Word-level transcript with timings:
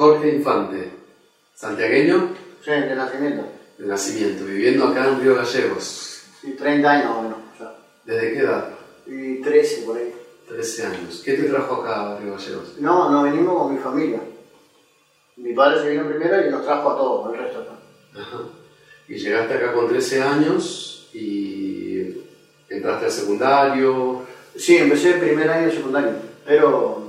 Jorge 0.00 0.28
Infante, 0.36 0.90
santiagueño 1.54 2.30
Sí, 2.64 2.70
de 2.70 2.94
nacimiento. 2.96 3.44
de 3.76 3.86
nacimiento, 3.86 4.46
viviendo 4.46 4.86
acá 4.88 5.08
en 5.08 5.20
Río 5.20 5.34
Gallegos. 5.34 6.22
Y 6.42 6.52
30 6.52 6.90
años 6.90 7.10
o 7.18 7.22
menos. 7.22 7.38
ya. 7.58 7.74
¿Desde 8.06 8.32
qué 8.32 8.38
edad? 8.38 8.68
Y 9.06 9.42
13 9.42 9.82
por 9.82 9.98
ahí. 9.98 10.14
13 10.48 10.86
años. 10.86 11.20
¿Qué 11.22 11.34
te 11.34 11.42
trajo 11.50 11.82
acá 11.82 12.12
a 12.12 12.18
Río 12.18 12.32
Gallegos? 12.34 12.78
No, 12.78 13.10
nos 13.10 13.24
venimos 13.24 13.62
con 13.62 13.74
mi 13.74 13.78
familia. 13.78 14.20
Mi 15.36 15.52
padre 15.52 15.82
se 15.82 15.90
vino 15.90 16.08
primero 16.08 16.46
y 16.46 16.50
nos 16.50 16.64
trajo 16.64 16.92
a 16.92 16.96
todos, 16.96 17.34
el 17.34 17.40
resto 17.42 17.60
acá. 17.60 17.72
Ajá. 18.18 18.38
Y 19.06 19.16
llegaste 19.16 19.52
acá 19.52 19.74
con 19.74 19.86
13 19.86 20.22
años 20.22 21.10
y 21.12 22.24
entraste 22.70 23.04
al 23.04 23.12
secundario. 23.12 24.22
Sí, 24.56 24.78
empecé 24.78 25.10
el 25.16 25.20
primer 25.20 25.50
año 25.50 25.66
de 25.66 25.72
secundario, 25.76 26.12
pero 26.46 27.02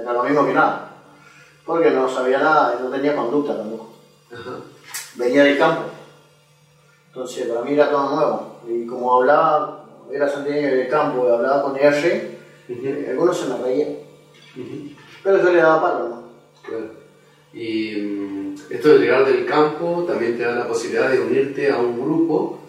era 0.00 0.14
lo 0.14 0.22
mismo 0.24 0.46
que 0.46 0.54
nada. 0.54 0.85
Porque 1.66 1.90
no 1.90 2.08
sabía 2.08 2.38
nada 2.38 2.76
y 2.78 2.82
no 2.82 2.90
tenía 2.90 3.16
conducta 3.16 3.56
tampoco. 3.56 3.88
Ajá. 4.32 4.60
Venía 5.16 5.44
del 5.44 5.58
campo. 5.58 5.82
Entonces 7.08 7.46
para 7.48 7.62
mí 7.62 7.72
era 7.72 7.90
todo 7.90 8.14
nuevo. 8.14 8.56
Y 8.68 8.86
como 8.86 9.14
hablaba, 9.14 9.84
era 10.12 10.28
santiagueño 10.28 10.68
del 10.76 10.88
campo 10.88 11.26
y 11.26 11.32
hablaba 11.32 11.62
con 11.62 11.76
R, 11.76 12.38
eh, 12.68 13.06
algunos 13.10 13.36
se 13.38 13.48
me 13.48 13.58
reían. 13.58 13.96
Pero 15.22 15.42
yo 15.42 15.50
le 15.50 15.58
daba 15.58 15.82
palo, 15.82 16.08
¿no? 16.08 16.22
Claro. 16.62 16.90
Y 17.52 17.96
mm, 17.96 18.54
esto 18.70 18.88
de 18.90 18.98
llegar 18.98 19.24
del 19.24 19.46
campo 19.46 20.04
también 20.06 20.36
te 20.36 20.44
da 20.44 20.54
la 20.54 20.68
posibilidad 20.68 21.10
de 21.10 21.20
unirte 21.20 21.70
a 21.70 21.78
un 21.78 22.00
grupo 22.00 22.60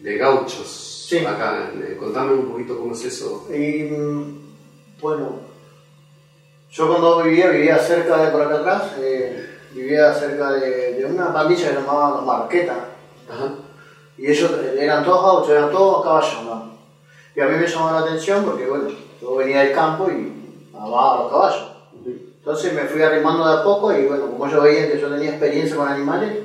de 0.00 0.16
gauchos. 0.16 1.06
Sí. 1.08 1.18
Acá, 1.18 1.70
Eh, 1.74 1.96
contame 1.98 2.32
un 2.32 2.50
poquito 2.50 2.78
cómo 2.78 2.92
es 2.92 3.04
eso. 3.04 3.46
Y 3.52 3.84
mm, 3.84 4.38
bueno, 5.00 5.40
yo 6.70 6.88
cuando 6.88 7.22
vivía, 7.22 7.48
vivía 7.50 7.78
cerca 7.78 8.16
de 8.18 8.30
por 8.30 8.42
acá 8.42 8.56
atrás, 8.56 8.82
eh, 8.98 9.58
vivía 9.72 10.12
cerca 10.14 10.52
de, 10.52 10.94
de 10.94 11.04
una 11.04 11.32
pandilla 11.32 11.68
que 11.68 11.74
se 11.74 11.80
llamaba 11.80 12.10
Los 12.16 12.26
Marquetas. 12.26 12.76
Y 14.18 14.30
ellos 14.30 14.50
eran 14.78 15.04
todos 15.04 15.22
gauchos, 15.22 15.50
eran 15.50 15.70
todos 15.70 16.02
caballos, 16.04 16.42
¿no? 16.44 16.76
Y 17.34 17.40
a 17.40 17.46
mí 17.46 17.56
me 17.58 17.66
llamó 17.66 17.90
la 17.90 17.98
atención 17.98 18.44
porque, 18.44 18.66
bueno, 18.66 18.88
yo 19.20 19.36
venía 19.36 19.60
del 19.62 19.72
campo 19.74 20.08
y 20.10 20.32
amaba 20.74 21.14
a 21.14 21.22
los 21.22 21.30
caballos. 21.30 21.72
Entonces 22.38 22.72
me 22.72 22.82
fui 22.82 23.02
arrimando 23.02 23.46
de 23.46 23.54
a 23.60 23.62
poco 23.62 23.92
y, 23.92 24.06
bueno, 24.06 24.30
como 24.30 24.46
ellos 24.46 24.62
veían 24.62 24.88
que 24.90 25.00
yo 25.00 25.08
tenía 25.10 25.30
experiencia 25.30 25.76
con 25.76 25.88
animales, 25.88 26.38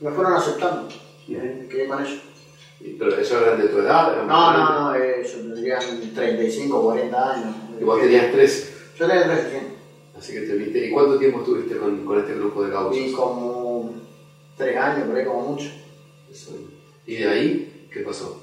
me 0.00 0.10
fueron 0.10 0.34
aceptando. 0.34 0.88
Me 1.28 1.66
quedé 1.68 1.86
con 1.88 2.04
ellos. 2.04 2.20
Y- 2.80 2.90
Pero 2.94 3.12
ellos 3.14 3.32
eran 3.32 3.60
de 3.60 3.68
tu 3.68 3.78
edad. 3.78 4.12
eran 4.12 4.26
No, 4.26 4.52
no, 4.52 4.56
grandes. 4.58 4.80
no, 4.80 4.94
eh, 4.94 5.20
ellos 5.20 5.32
tendrían 5.32 5.80
35, 6.14 6.82
40 6.82 7.32
años. 7.32 7.56
Y 7.80 7.84
vos 7.84 8.00
tenías 8.00 8.30
13. 8.32 8.77
Yo 8.98 9.06
tenía 9.06 9.24
13 9.24 9.62
Así 10.18 10.32
que 10.32 10.40
te 10.40 10.54
viste. 10.54 10.86
¿Y 10.86 10.90
cuánto 10.90 11.18
tiempo 11.18 11.38
estuviste 11.38 11.76
con, 11.78 12.04
con 12.04 12.18
este 12.18 12.34
grupo 12.34 12.64
de 12.64 12.70
gauchos? 12.70 12.96
Y 12.96 13.12
como 13.12 13.92
3 14.56 14.76
años, 14.76 15.06
por 15.06 15.16
ahí 15.16 15.24
como 15.24 15.40
mucho. 15.42 15.70
Eso. 16.30 16.50
¿Y 17.06 17.16
de 17.16 17.28
ahí 17.28 17.88
qué 17.92 18.00
pasó? 18.00 18.42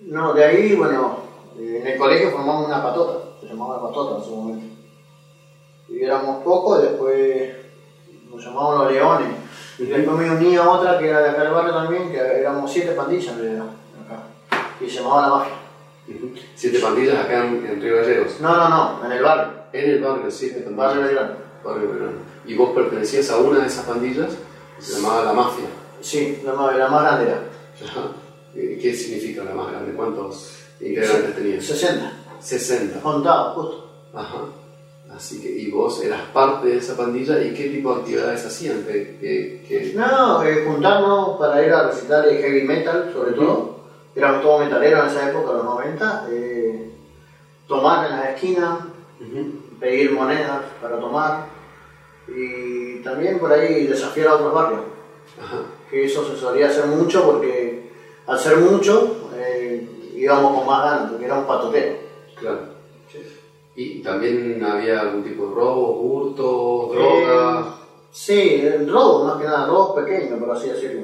No, 0.00 0.32
de 0.32 0.44
ahí, 0.44 0.76
bueno, 0.76 1.18
eh, 1.58 1.80
en 1.80 1.86
el 1.86 1.98
colegio 1.98 2.30
formamos 2.30 2.66
una 2.66 2.82
patota, 2.82 3.30
se 3.40 3.46
llamaba 3.46 3.82
patota 3.82 4.18
en 4.18 4.24
su 4.24 4.36
momento. 4.36 4.66
Y 5.88 6.02
éramos 6.02 6.44
pocos, 6.44 6.82
después 6.82 7.56
nos 8.30 8.44
llamábamos 8.44 8.84
los 8.84 8.92
leones. 8.92 9.28
Y 9.78 9.86
después 9.86 10.16
me 10.16 10.30
uní 10.30 10.56
a 10.56 10.68
otra 10.70 10.98
que 10.98 11.08
era 11.08 11.20
de 11.22 11.30
acá 11.30 11.42
del 11.42 11.52
barrio 11.52 11.74
también, 11.74 12.10
que 12.10 12.18
éramos 12.18 12.72
siete 12.72 12.92
pandillas 12.92 13.34
en 13.34 13.40
realidad, 13.40 13.66
acá. 14.04 14.22
Y 14.80 14.88
se 14.88 15.00
llamaba 15.00 15.22
La 15.22 15.28
Mafia. 15.28 15.54
Ujú. 16.08 16.32
Siete 16.54 16.78
pandillas 16.78 17.24
acá 17.24 17.44
en, 17.44 17.66
en 17.66 17.82
Río 17.82 17.96
Gallegos. 17.96 18.40
No, 18.40 18.56
no, 18.56 18.68
no, 18.68 19.04
en 19.04 19.12
el 19.12 19.22
barrio, 19.22 19.52
En 19.72 19.90
el 19.90 20.00
barrio, 20.02 20.30
siete 20.30 20.60
en 20.62 20.68
el 20.68 20.74
barrio 20.74 21.02
Belgrano. 21.02 21.34
Barrio 21.64 21.88
Belgrano. 21.88 22.18
Y 22.46 22.54
vos 22.54 22.70
pertenecías 22.74 23.30
a 23.30 23.38
una 23.38 23.60
de 23.60 23.66
esas 23.66 23.84
pandillas 23.86 24.28
que 24.76 24.82
se 24.82 24.94
llamaba 25.00 25.24
La 25.24 25.32
Mafia. 25.32 25.66
Sí, 26.00 26.38
la 26.44 26.52
la 26.52 26.88
más 26.88 27.02
grande 27.02 27.24
era. 27.30 27.40
¿Qué 28.54 28.94
significa 28.94 29.44
la 29.44 29.52
más 29.54 29.70
grande? 29.72 29.92
¿Cuántos 29.92 30.52
integrantes 30.80 31.34
tenías? 31.36 31.64
60, 31.64 32.12
60. 32.40 33.00
contado, 33.00 33.54
justo. 33.54 33.90
Ajá. 34.14 34.38
Así 35.14 35.40
que, 35.40 35.50
y 35.50 35.70
vos 35.70 36.02
eras 36.02 36.20
parte 36.32 36.68
de 36.68 36.78
esa 36.78 36.96
pandilla 36.96 37.40
y 37.42 37.54
qué 37.54 37.68
tipo 37.70 37.94
de 37.94 38.00
actividades 38.00 38.44
hacían? 38.44 38.84
¿Qué, 38.86 39.16
qué- 39.20 39.64
qué- 39.66 39.92
No, 39.94 40.42
eh, 40.42 40.64
juntarnos 40.66 41.38
para 41.38 41.64
ir 41.64 41.72
a 41.72 41.88
recitales 41.88 42.32
de 42.34 42.42
heavy 42.42 42.62
metal, 42.62 43.10
sobre 43.14 43.32
todo. 43.32 43.76
Éramos 44.14 44.42
todos 44.42 44.60
metaleros 44.64 45.00
en 45.04 45.10
esa 45.10 45.30
época, 45.30 45.52
los 45.52 45.64
90. 45.64 46.26
eh, 46.30 46.90
tomar 47.68 48.06
en 48.10 48.16
las 48.16 48.28
esquinas, 48.30 48.80
Ujú. 49.20 49.52
Pedir 49.80 50.12
monedas 50.12 50.62
para 50.80 50.98
tomar. 50.98 51.46
Y 52.28 52.96
también 53.02 53.38
por 53.38 53.52
ahí 53.52 53.86
desafiar 53.86 54.28
a 54.28 54.34
otros 54.34 54.54
barrios. 54.54 54.80
Ajá. 55.40 55.62
Que 55.90 56.04
eso 56.04 56.24
se 56.26 56.36
solía 56.36 56.68
hacer 56.68 56.86
mucho 56.86 57.24
porque 57.24 57.90
al 58.26 58.38
ser 58.38 58.58
mucho 58.58 59.30
eh, 59.34 59.88
íbamos 60.14 60.58
con 60.58 60.66
más 60.66 60.84
ganas, 60.84 61.10
porque 61.10 61.26
era 61.26 61.38
un 61.38 61.46
patoteo. 61.46 61.96
Claro. 62.38 62.76
Y 63.76 64.02
también 64.02 64.64
había 64.64 65.00
algún 65.00 65.22
tipo 65.22 65.48
de 65.48 65.54
robo, 65.54 66.00
hurto, 66.00 66.90
droga. 66.94 67.60
Eh, 67.60 67.84
sí, 68.10 68.60
el 68.62 68.90
robo, 68.90 69.24
más 69.24 69.36
que 69.36 69.44
nada, 69.44 69.66
robos 69.66 70.02
pequeños, 70.02 70.40
por 70.40 70.50
así 70.50 70.70
decirlo. 70.70 71.02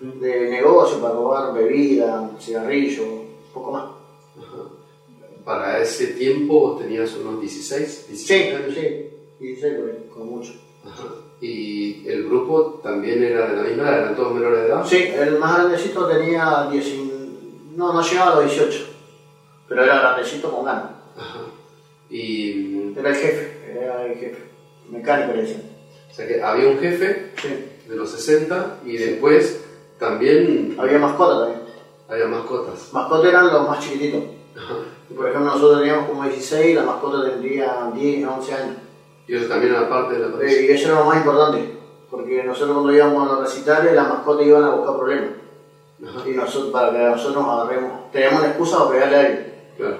De 0.00 0.48
negocio 0.48 0.98
para 1.00 1.14
robar 1.14 1.52
bebida, 1.52 2.30
cigarrillo, 2.40 3.04
poco 3.52 3.72
más. 3.72 3.84
Para 5.44 5.80
ese 5.82 6.08
tiempo 6.08 6.76
tenías 6.80 7.14
unos 7.16 7.40
16, 7.40 8.06
17 8.08 8.16
Sí, 8.16 8.54
años. 8.56 8.74
sí, 8.74 9.10
16 9.40 9.74
por 9.78 9.90
ahí, 9.90 10.10
con 10.12 10.28
mucho. 10.30 10.52
Ajá. 10.86 11.04
Y 11.40 12.08
el 12.08 12.24
grupo 12.24 12.80
también 12.82 13.22
era 13.22 13.46
de 13.48 13.56
la 13.56 13.62
misma 13.62 13.82
edad, 13.88 13.98
eran 14.00 14.16
todos 14.16 14.34
menores 14.34 14.60
de 14.60 14.66
edad. 14.68 14.84
Sí, 14.86 14.96
el 15.14 15.38
más 15.38 15.56
grandecito 15.58 16.06
tenía 16.08 16.68
10, 16.70 16.94
no, 17.76 17.92
no 17.92 18.02
llegaba 18.02 18.32
a 18.32 18.34
los 18.40 18.44
18, 18.54 18.86
pero 19.68 19.84
era 19.84 19.98
grandecito 19.98 20.50
con 20.50 20.64
ganas. 20.64 20.90
Ajá. 21.16 21.40
Y, 22.08 22.92
Era 22.96 23.10
el 23.10 23.16
jefe, 23.16 23.72
era 23.80 24.06
el 24.06 24.14
jefe, 24.18 24.38
mecánico 24.88 25.32
le 25.34 25.42
decían. 25.42 25.62
o 26.10 26.14
sea 26.14 26.28
que 26.28 26.40
había 26.42 26.68
un 26.68 26.78
jefe 26.78 27.32
Sí. 27.36 27.48
de 27.88 27.96
los 27.96 28.10
60 28.10 28.78
y 28.86 28.96
después 28.96 29.60
también 29.98 30.74
Había 30.78 30.98
mascota 30.98 31.40
también. 31.46 31.62
había 32.08 32.26
mascotas. 32.28 32.90
Mascotas 32.92 33.28
eran 33.28 33.52
los 33.52 33.68
más 33.68 33.84
chiquititos. 33.84 34.22
Ajá. 34.56 34.74
Por 35.14 35.28
ejemplo, 35.28 35.50
nosotros 35.52 35.80
teníamos 35.80 36.08
como 36.08 36.22
16 36.24 36.66
y 36.66 36.74
la 36.74 36.82
mascota 36.82 37.30
tendría 37.30 37.90
10, 37.94 38.26
11 38.28 38.54
años. 38.54 38.76
Y 39.26 39.36
eso 39.36 39.46
también 39.48 39.74
era 39.74 39.88
parte 39.88 40.14
de 40.14 40.20
la 40.20 40.26
Eh, 40.26 40.30
pandilla. 40.30 40.60
y 40.60 40.70
eso 40.70 40.88
era 40.88 40.98
lo 41.00 41.04
más 41.06 41.16
importante, 41.18 41.74
porque 42.10 42.42
nosotros 42.44 42.72
cuando 42.74 42.92
íbamos 42.92 43.22
a 43.28 43.32
los 43.34 43.40
recitales, 43.42 43.94
las 43.94 44.08
mascotas 44.08 44.46
iban 44.46 44.64
a 44.64 44.70
buscar 44.74 44.96
problemas. 44.96 45.30
Ajá. 46.06 46.28
Y 46.28 46.32
nosotros, 46.32 46.70
para 46.72 46.90
que 46.92 46.98
nosotros 46.98 47.42
nos 47.44 47.60
agarremos, 47.60 48.10
teníamos 48.12 48.40
una 48.40 48.48
excusa 48.48 48.78
para 48.78 48.90
pegarle 48.90 49.16
a 49.16 49.20
alguien. 49.20 49.54
Claro. 49.76 49.96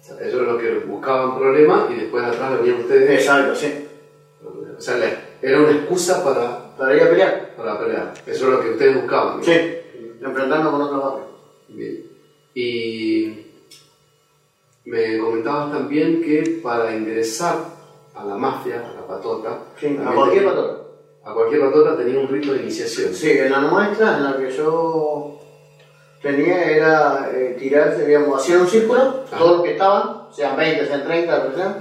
O 0.00 0.04
sea, 0.04 0.16
ellos 0.20 0.34
eran 0.34 0.46
los 0.52 0.62
que 0.62 0.78
buscaban 0.86 1.38
problemas 1.38 1.90
y 1.90 1.94
después 1.94 2.24
atrás 2.24 2.58
venían 2.60 2.80
ustedes. 2.80 3.10
Exacto, 3.10 3.54
sí. 3.54 3.88
O 4.78 4.80
sea, 4.80 4.96
le- 4.98 5.18
era 5.42 5.58
una 5.58 5.70
excusa 5.72 6.22
para, 6.24 6.74
Para 6.76 6.94
ir 6.94 7.02
a 7.02 7.08
pelear. 7.10 7.54
para 7.56 7.78
pelear. 7.78 8.14
Eso 8.26 8.44
es 8.46 8.50
lo 8.52 8.60
que 8.60 8.70
ustedes 8.70 8.96
buscaban. 9.02 9.38
¿no? 9.38 9.42
Sí, 9.42 9.52
enfrentarnos 10.20 10.72
con 10.72 10.82
otro 10.82 11.00
barrio. 11.00 11.24
Bien. 11.68 12.04
Y 12.54 13.45
me 14.86 15.18
comentabas 15.18 15.72
también 15.72 16.22
que 16.22 16.60
para 16.62 16.94
ingresar 16.94 17.56
a 18.14 18.24
la 18.24 18.34
mafia, 18.36 18.76
a 18.88 18.94
la 19.00 19.06
patota, 19.06 19.58
Sí, 19.78 19.98
a 20.00 20.12
cualquier 20.14 20.44
tenía- 20.44 20.54
patota. 20.54 20.82
a 21.24 21.34
cualquier 21.34 21.60
patota 21.60 21.96
tenía 21.96 22.20
un 22.20 22.28
rito 22.28 22.52
de 22.52 22.62
iniciación. 22.62 23.12
Sí, 23.14 23.30
en 23.32 23.50
la 23.52 23.60
nuestra, 23.60 24.16
en 24.16 24.24
la 24.24 24.36
que 24.38 24.50
yo 24.50 25.38
tenía, 26.22 26.70
era 26.70 27.30
eh, 27.34 27.56
tirar, 27.58 27.96
digamos, 28.04 28.40
hacían 28.40 28.60
un 28.62 28.68
círculo, 28.68 29.24
Ajá. 29.26 29.36
todos 29.38 29.52
los 29.58 29.62
que 29.62 29.72
estaban, 29.72 30.28
sean 30.32 30.56
20, 30.56 30.86
sean 30.86 31.04
30, 31.04 31.44
lo 31.44 31.50
que 31.50 31.56
sean, 31.56 31.76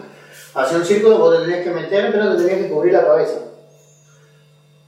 hacían 0.56 0.82
un 0.82 0.86
círculo, 0.88 1.18
vos 1.20 1.38
te 1.38 1.46
tenías 1.46 1.64
que 1.64 1.72
meter, 1.72 2.12
pero 2.12 2.36
te 2.36 2.44
tenías 2.44 2.62
que 2.68 2.70
cubrir 2.74 2.94
la 2.94 3.06
cabeza. 3.06 3.40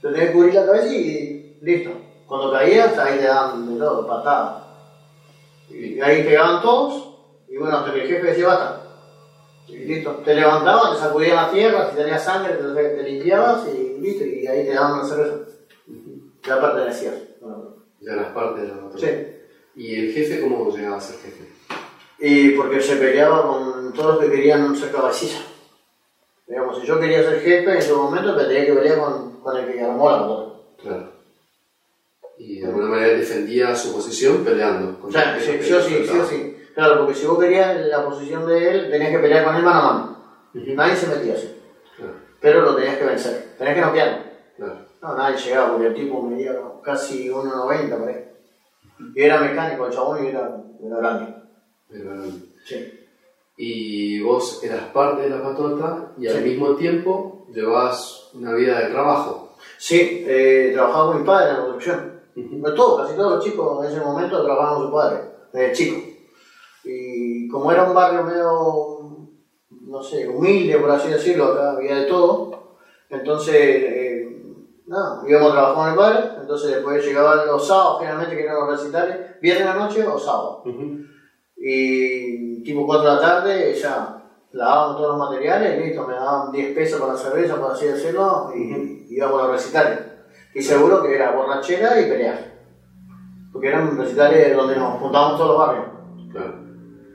Te 0.01 0.07
tenías 0.09 0.27
que 0.27 0.33
cubrir 0.33 0.53
la 0.55 0.65
cabeza 0.65 0.93
y 0.93 1.57
listo. 1.61 1.91
Cuando 2.27 2.51
caías, 2.51 2.97
ahí 2.97 3.19
te 3.19 3.25
daban 3.25 3.73
de 3.73 3.79
todo, 3.79 4.05
patadas. 4.07 4.63
Y 5.69 5.99
ahí 6.01 6.23
pegaban 6.23 6.61
todos, 6.61 7.16
y 7.57 7.59
bueno, 7.59 7.77
hasta 7.77 7.91
que 7.91 8.01
el 8.03 8.07
jefe 8.07 8.27
decía 8.27 8.47
basta. 8.47 8.83
Y 9.67 9.77
listo. 9.79 10.11
Te 10.23 10.35
levantabas, 10.35 10.93
te 10.93 10.99
sacudían 10.99 11.35
la 11.37 11.51
tierra, 11.51 11.89
si 11.89 11.97
tenías 11.97 12.23
sangre, 12.23 12.53
te, 12.53 12.89
te 12.89 13.03
limpiabas 13.03 13.67
y 13.67 13.99
listo, 13.99 14.23
y 14.25 14.45
ahí 14.45 14.63
te 14.63 14.75
daban 14.75 14.99
una 14.99 15.03
cerveza. 15.03 15.37
Ya 16.45 16.61
pertenecías. 16.61 17.15
Bueno, 17.41 17.75
Ya 17.99 18.13
eras 18.13 18.31
parte 18.31 18.61
de 18.61 18.67
la 18.67 18.75
patota. 18.75 18.99
Sí. 18.99 19.07
¿Y 19.75 19.95
el 19.95 20.13
jefe 20.13 20.39
cómo 20.39 20.69
llegaba 20.69 20.97
a 20.97 21.01
ser 21.01 21.17
jefe? 21.17 21.49
Y 22.19 22.51
porque 22.51 22.79
se 22.79 22.95
peleaba 22.97 23.41
con 23.41 23.91
todos 23.93 24.15
los 24.15 24.25
que 24.25 24.31
querían 24.35 24.75
ser 24.75 24.91
cabecilla. 24.91 25.39
Digamos, 26.47 26.79
si 26.79 26.85
yo 26.85 26.99
quería 26.99 27.23
ser 27.23 27.41
jefe 27.41 27.71
en 27.71 27.77
ese 27.77 27.93
momento, 27.93 28.35
me 28.35 28.43
tenía 28.43 28.67
que 28.67 28.73
pelear 28.73 28.99
con, 28.99 29.41
con 29.41 29.57
el 29.57 29.71
que 29.71 29.81
armó 29.81 30.11
la 30.11 30.19
patota. 30.19 30.59
Claro. 30.81 31.11
Y 32.37 32.59
de 32.59 32.67
alguna 32.67 32.87
manera 32.87 33.17
defendía 33.17 33.75
su 33.75 33.93
posición 33.93 34.45
peleando. 34.45 34.99
O 35.03 35.11
sea, 35.11 35.35
el 35.35 35.41
sí, 35.41 35.57
sí 35.59 35.73
o 35.73 35.81
sí, 35.81 36.05
sí 36.05 36.17
o 36.17 36.25
sí. 36.25 36.56
Claro, 36.77 36.99
porque 36.99 37.15
si 37.15 37.25
vos 37.25 37.39
querías 37.39 37.75
la 37.87 38.05
posición 38.05 38.45
de 38.45 38.69
él, 38.69 38.91
tenías 38.91 39.09
que 39.09 39.17
pelear 39.17 39.43
con 39.45 39.55
él 39.55 39.63
mano 39.63 39.79
a 39.79 39.93
mano. 39.93 40.17
Ujú. 40.53 40.73
Nadie 40.75 40.95
se 40.95 41.07
metía 41.07 41.33
así. 41.33 41.59
Claro. 41.97 42.13
pero 42.39 42.61
lo 42.61 42.75
tenías 42.75 42.97
que 42.97 43.05
vencer, 43.05 43.55
tenías 43.57 43.73
que 43.75 43.81
noquearlo. 43.81 44.17
Claro. 44.57 44.75
No, 45.01 45.15
nadie 45.15 45.37
llegaba 45.37 45.71
porque 45.71 45.87
el 45.87 45.93
tipo 45.95 46.21
medía 46.21 46.53
casi 46.83 47.29
1,90 47.31 47.97
por 47.97 48.09
ahí. 48.09 48.25
Y 49.15 49.21
era 49.23 49.39
mecánico 49.41 49.87
el 49.87 49.91
chabón 49.93 50.23
y 50.23 50.27
era, 50.27 50.55
era 50.85 50.97
grande. 50.97 51.33
Pero, 51.89 52.11
Sí. 52.63 52.93
y 53.57 54.21
vos 54.21 54.63
eras 54.63 54.83
parte 54.93 55.23
de 55.23 55.29
la 55.31 55.41
patota 55.41 56.11
y 56.19 56.27
al 56.27 56.35
Sí. 56.35 56.41
mismo 56.49 56.75
tiempo 56.75 57.47
llevabas 57.51 58.29
una 58.35 58.53
vida 58.53 58.79
de 58.81 58.91
trabajo. 58.91 59.55
Sí, 59.79 60.23
eh, 60.27 60.69
trabajaba 60.75 61.07
con 61.07 61.21
mi 61.21 61.25
padre 61.25 61.49
en 61.49 61.53
la 61.55 61.59
construcción. 61.63 62.21
Pero 62.35 62.73
todos, 62.75 63.01
casi 63.01 63.17
todos 63.17 63.31
los 63.37 63.43
chicos 63.43 63.83
en 63.83 63.91
ese 63.91 63.99
momento 64.05 64.45
trabajaban 64.45 64.75
con 64.75 64.87
su 64.87 64.93
padre, 64.93 65.19
desde 65.51 65.73
chico. 65.73 66.16
Y 67.47 67.49
como 67.49 67.71
era 67.71 67.83
un 67.85 67.93
barrio 67.93 68.23
medio, 68.25 69.29
no 69.69 70.03
sé, 70.03 70.27
humilde, 70.27 70.77
por 70.79 70.91
así 70.91 71.07
decirlo, 71.07 71.45
acá 71.45 71.71
había 71.71 71.95
de 71.95 72.05
todo, 72.05 72.75
entonces, 73.09 73.55
eh, 73.55 74.43
nada, 74.85 75.23
íbamos 75.25 75.51
a 75.51 75.53
trabajar 75.53 75.75
con 75.75 75.89
el 75.89 75.95
padre, 75.95 76.41
entonces 76.41 76.71
después 76.71 77.05
llegaban 77.05 77.47
los 77.47 77.65
sábados, 77.65 77.99
generalmente 77.99 78.35
que 78.35 78.43
eran 78.43 78.59
los 78.59 78.69
recitales, 78.69 79.39
viernes 79.41 79.65
a 79.65 79.75
la 79.75 79.85
noche 79.85 80.05
o 80.05 80.19
sábado. 80.19 80.63
Ujú. 80.65 81.05
Y 81.55 82.63
tipo 82.63 82.85
4 82.85 83.09
de 83.09 83.15
la 83.15 83.21
tarde 83.21 83.73
ya 83.75 84.25
lavábamos 84.51 84.97
todos 84.97 85.17
los 85.17 85.29
materiales, 85.29 85.85
listo, 85.85 86.05
me 86.05 86.15
daban 86.15 86.51
10 86.51 86.75
pesos 86.75 86.99
para 86.99 87.13
la 87.13 87.19
cerveza, 87.19 87.55
por 87.55 87.71
así 87.71 87.85
decirlo, 87.85 88.51
y 88.53 89.07
íbamos 89.09 89.39
a 89.39 89.43
los 89.43 89.51
recitales. 89.53 89.99
Y 90.53 90.61
seguro 90.61 91.01
que 91.01 91.15
era 91.15 91.31
borrachera 91.31 91.97
y 92.01 92.09
pelear. 92.09 92.57
Porque 93.53 93.69
eran 93.69 93.97
recitales 93.97 94.53
donde 94.53 94.75
nos 94.75 94.99
juntábamos 94.99 95.37
todos 95.37 95.51
los 95.51 95.59
barrios. 95.65 95.85
Claro. 96.33 96.66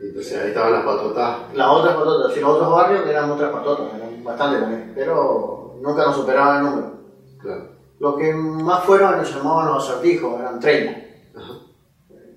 Entonces 0.03 0.39
ahí 0.41 0.49
estaban 0.49 0.73
las 0.73 0.85
patotas. 0.85 1.55
Las 1.55 1.69
otras 1.71 1.95
patotas, 1.97 2.37
y 2.37 2.41
los 2.41 2.51
otros 2.51 2.71
barrios 2.73 3.07
eran 3.07 3.31
otras 3.31 3.53
patotas, 3.53 3.95
eran 3.95 4.25
bastante 4.25 4.61
también, 4.61 4.93
pero 4.95 5.77
nunca 5.81 6.05
nos 6.07 6.17
superaban 6.17 6.57
el 6.59 6.71
número. 6.71 6.93
Claro. 7.41 7.69
Los 8.01 8.17
que 8.17 8.35
más 8.35 8.85
fueron 8.85 9.17
nos 9.19 9.33
llamaban 9.35 9.73
los 9.75 9.89
acertijos, 9.89 10.41
eran 10.41 10.59
30. 10.59 10.93
Ajá. 11.39 11.53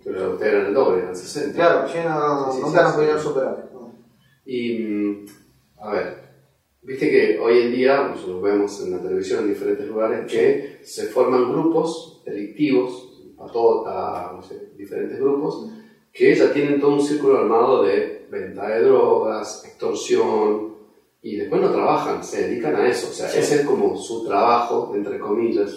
Pero 0.03 0.33
ustedes 0.33 0.53
eran 0.53 0.65
el 0.67 0.73
doble, 0.75 1.01
eran 1.01 1.15
60. 1.15 1.55
Claro, 1.55 1.87
sí, 1.87 1.97
no, 2.07 2.51
Sí, 2.51 2.57
sí, 2.57 2.63
nunca 2.63 2.77
sí, 2.79 2.83
nos 2.83 2.91
sí. 2.91 2.97
pudieron 2.97 3.19
superar. 3.19 3.69
no. 3.73 3.91
Y, 4.45 4.79
mm, 4.83 5.25
a 5.81 5.91
ver, 5.91 6.17
viste 6.83 7.09
que 7.09 7.39
hoy 7.39 7.61
en 7.63 7.71
día, 7.71 8.07
nosotros 8.09 8.43
vemos 8.43 8.79
en 8.81 8.91
la 8.91 8.99
televisión 9.01 9.39
en 9.41 9.49
diferentes 9.49 9.87
lugares, 9.87 10.31
que 10.31 10.81
se 10.83 11.07
forman 11.07 11.51
grupos 11.51 12.21
delictivos, 12.25 13.11
patota, 13.35 14.31
no 14.35 14.43
sé, 14.43 14.71
diferentes 14.77 15.19
grupos, 15.19 15.67
que 16.15 16.33
ya 16.33 16.51
tienen 16.53 16.79
todo 16.79 16.93
un 16.93 17.01
círculo 17.01 17.39
armado 17.39 17.83
de 17.83 18.27
venta 18.31 18.67
de 18.69 18.81
drogas, 18.83 19.63
extorsión, 19.65 20.73
y 21.21 21.35
después 21.37 21.61
no 21.61 21.71
trabajan, 21.71 22.23
se 22.23 22.47
dedican 22.47 22.75
a 22.75 22.87
eso, 22.87 23.09
o 23.09 23.13
sea, 23.13 23.27
Sí. 23.27 23.39
ese 23.39 23.55
es 23.55 23.65
como 23.65 23.97
su 23.97 24.25
trabajo, 24.25 24.93
entre 24.95 25.19
comillas. 25.19 25.71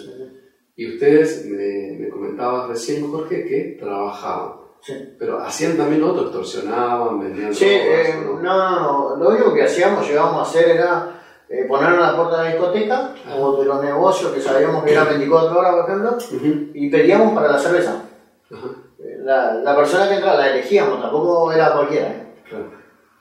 Y 0.75 0.93
ustedes 0.93 1.45
me, 1.45 1.97
me 1.99 2.09
comentabas 2.09 2.69
recién, 2.69 3.09
Jorge, 3.11 3.45
que 3.45 3.77
trabajaban. 3.79 4.53
Sí. 4.81 4.93
Pero 5.19 5.39
hacían 5.39 5.75
también 5.75 6.03
otro, 6.03 6.23
extorsionaban, 6.23 7.19
vendían 7.19 7.53
Sí, 7.53 7.65
drogas, 7.65 8.07
eh, 8.09 8.27
¿o 8.29 8.39
no, 8.39 8.57
no, 8.79 9.09
no. 9.09 9.23
Lo 9.23 9.29
único 9.31 9.53
que 9.53 9.63
hacíamos, 9.63 10.07
llegábamos 10.07 10.39
a 10.47 10.49
hacer 10.49 10.69
era 10.69 11.21
eh, 11.49 11.65
poner 11.67 11.93
en 11.95 11.99
la 11.99 12.15
puerta 12.15 12.37
de 12.37 12.43
la 12.43 12.51
discoteca 12.55 13.15
o 13.37 13.57
de 13.59 13.65
los 13.65 13.83
negocios 13.83 14.31
que 14.31 14.39
sabíamos 14.39 14.83
que 14.85 14.91
eran 14.93 15.09
24 15.09 15.59
horas, 15.59 15.73
por 15.75 15.89
ejemplo, 15.89 16.17
Ujú. 16.17 16.69
y 16.75 16.89
pedíamos 16.89 17.33
para 17.33 17.51
la 17.53 17.59
cerveza. 17.59 18.03
Ajá, 18.51 18.67
Eh, 18.67 18.88
La, 19.23 19.53
la 19.55 19.75
persona 19.75 20.07
que 20.07 20.15
entraba 20.15 20.37
la 20.39 20.51
elegíamos, 20.51 21.01
tampoco 21.01 21.51
era 21.51 21.73
cualquiera. 21.73 22.07
¿eh? 22.07 22.33
claro. 22.47 22.71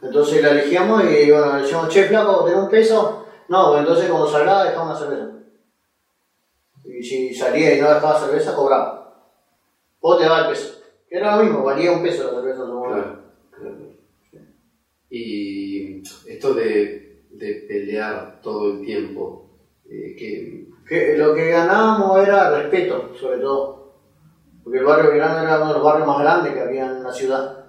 Entonces 0.00 0.42
la 0.42 0.50
elegíamos 0.50 1.02
y 1.04 1.30
bueno, 1.30 1.56
le 1.56 1.62
decíamos, 1.62 1.88
che, 1.88 2.04
flaco, 2.04 2.44
¿tenés 2.44 2.60
un 2.60 2.70
peso? 2.70 3.26
No, 3.48 3.68
pues 3.70 3.80
entonces 3.80 4.08
cuando 4.08 4.28
salgaba 4.28 4.64
dejaba 4.64 4.90
una 4.90 4.98
cerveza. 4.98 5.30
Y 6.84 7.02
si 7.02 7.34
salía 7.34 7.74
y 7.74 7.80
no 7.80 7.88
dejaba 7.92 8.20
cerveza, 8.20 8.54
cobraba. 8.54 9.32
O 10.00 10.16
te 10.16 10.24
daba 10.24 10.42
el 10.42 10.48
peso. 10.48 10.80
Era 11.10 11.36
lo 11.36 11.42
mismo, 11.42 11.64
valía 11.64 11.92
un 11.92 12.02
peso 12.02 12.24
la 12.24 12.40
cerveza 12.40 12.62
en. 12.62 12.92
Claro, 12.92 13.18
claro. 13.50 13.76
Y 15.10 16.02
esto 16.26 16.54
de, 16.54 17.24
de 17.30 17.64
pelear 17.66 18.40
todo 18.42 18.72
el 18.72 18.84
tiempo, 18.84 19.50
eh, 19.86 20.14
que 20.16 20.68
Que 20.88 21.18
lo 21.18 21.34
que 21.34 21.50
ganábamos 21.50 22.26
era 22.26 22.50
respeto, 22.50 23.14
sobre 23.18 23.38
todo. 23.38 23.77
Porque 24.68 24.80
el 24.80 24.84
barrio 24.84 25.12
Verano 25.12 25.40
era 25.40 25.56
uno 25.56 25.68
de 25.68 25.72
los 25.72 25.82
barrios 25.82 26.06
más 26.06 26.18
grandes 26.18 26.52
que 26.52 26.60
había 26.60 26.90
en 26.90 27.02
la 27.02 27.10
ciudad. 27.10 27.64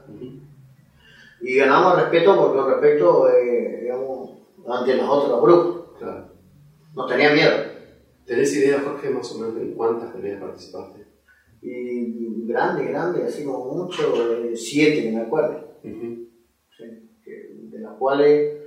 Y 1.39 1.55
ganábamos 1.55 2.01
respeto 2.01 2.35
porque 2.35 2.57
con 2.59 2.71
respecto, 2.71 3.29
eh, 3.29 3.79
digamos, 3.83 4.31
ante 4.67 4.97
los 4.97 5.07
otros 5.07 5.41
grupos. 5.41 5.97
claro. 5.97 6.25
Nos 6.93 7.07
tenían 7.07 7.35
miedo. 7.35 7.53
¿Tenés 8.25 8.53
idea, 8.53 8.81
Jorge, 8.83 9.11
más 9.11 9.31
o 9.31 9.37
menos 9.37 9.55
en 9.61 9.75
cuántas 9.75 10.11
peleas 10.11 10.41
participaste? 10.41 11.07
Y 11.61 12.45
grande, 12.45 12.83
grande, 12.83 13.23
así 13.23 13.45
como 13.45 13.73
mucho, 13.73 14.13
eh, 14.33 14.53
siete 14.57 15.03
que 15.03 15.11
me 15.13 15.21
acuerdo. 15.21 15.75
Sí, 15.81 17.09
de 17.23 17.79
las 17.79 17.93
cuales 17.93 18.57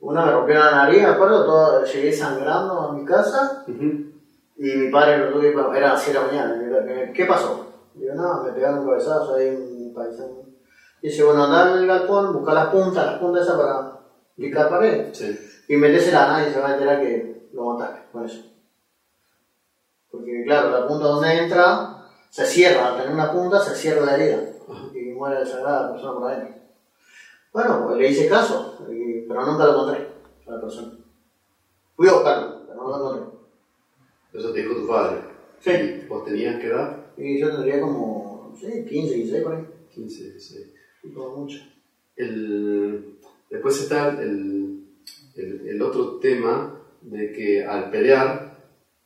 una 0.00 0.26
me 0.26 0.32
rompió 0.32 0.56
la 0.56 0.72
nariz, 0.72 1.02
me 1.02 1.08
acuerdo, 1.08 1.46
todo, 1.46 1.84
llegué 1.84 2.12
sangrando 2.12 2.80
a 2.80 2.92
mi 2.94 3.04
casa 3.04 3.64
y 4.56 4.64
mi 4.74 4.90
padre 4.90 5.18
lo 5.18 5.34
tuve 5.34 5.50
era 5.50 5.92
las 5.92 6.02
7 6.02 6.18
de 6.18 6.24
la 6.24 6.32
mañana. 6.32 7.12
¿Qué 7.12 7.24
pasó? 7.26 7.66
Digo, 7.96 8.14
no, 8.14 8.42
me 8.44 8.52
pegaron 8.52 8.80
un 8.80 8.86
cabezazo 8.86 9.34
ahí 9.34 9.48
un 9.48 9.92
paisano. 9.94 10.44
Dice, 11.02 11.22
bueno, 11.24 11.44
andá 11.44 11.72
en 11.72 11.78
el 11.78 11.86
galpón, 11.86 12.32
busca 12.32 12.52
las 12.54 12.68
puntas, 12.68 13.06
las 13.06 13.18
puntas 13.18 13.42
esas 13.42 13.56
para 13.56 14.00
picar 14.36 14.68
pared 14.68 15.12
Sí. 15.12 15.38
y 15.68 15.76
metésela 15.76 16.26
nadie 16.28 16.52
se 16.52 16.60
va 16.60 16.68
a 16.68 16.72
enterar 16.74 17.00
que 17.00 17.48
lo 17.52 17.64
mataste 17.74 18.00
con 18.12 18.24
eso. 18.24 18.42
Porque 20.10 20.44
claro, 20.44 20.70
la 20.70 20.86
punta 20.86 21.06
donde 21.06 21.36
entra 21.44 22.02
se 22.30 22.44
cierra, 22.46 22.88
al 22.88 22.96
tener 22.96 23.12
una 23.12 23.32
punta 23.32 23.60
se 23.60 23.74
cierra 23.74 24.04
la 24.06 24.14
herida 24.16 24.42
y 24.94 25.12
muere 25.12 25.40
desangrada 25.40 25.82
la 25.86 25.92
persona 25.92 26.14
por 26.18 26.30
adentro. 26.30 26.54
Bueno, 27.52 27.84
pues 27.86 27.96
le 27.98 28.08
hice 28.08 28.28
caso, 28.28 28.78
y- 28.90 29.22
pero 29.22 29.44
nunca 29.46 29.64
lo 29.64 29.72
encontré 29.72 30.08
a 30.46 30.50
la 30.50 30.60
persona. 30.60 30.92
Fui 31.96 32.08
a 32.08 32.12
buscarlo, 32.12 32.62
pero 32.66 32.82
no 32.82 32.88
lo 32.88 32.96
encontré. 32.96 33.38
Eso 34.34 34.52
te 34.52 34.62
dijo 34.62 34.74
tu 34.74 34.86
padre. 34.86 35.20
Sí. 35.60 35.70
¿Y 35.70 36.06
¿Vos 36.08 36.24
tenías 36.24 36.60
qué 36.60 36.66
edad? 36.66 36.96
Y 37.16 37.38
yo 37.40 37.50
tendría 37.50 37.80
como, 37.80 38.50
no 38.52 38.56
sé, 38.56 38.84
15, 38.84 39.14
16 39.14 39.42
por 39.44 39.54
ahí, 39.54 39.64
15, 39.94 40.22
16. 40.24 40.66
y 41.04 41.08
como 41.10 41.36
mucho. 41.38 41.58
El, 42.16 43.16
después 43.50 43.80
está 43.82 44.10
el, 44.22 44.84
el, 45.36 45.68
el 45.68 45.82
otro 45.82 46.16
tema 46.18 46.78
de 47.02 47.32
que 47.32 47.64
al 47.64 47.90
pelear, 47.90 48.56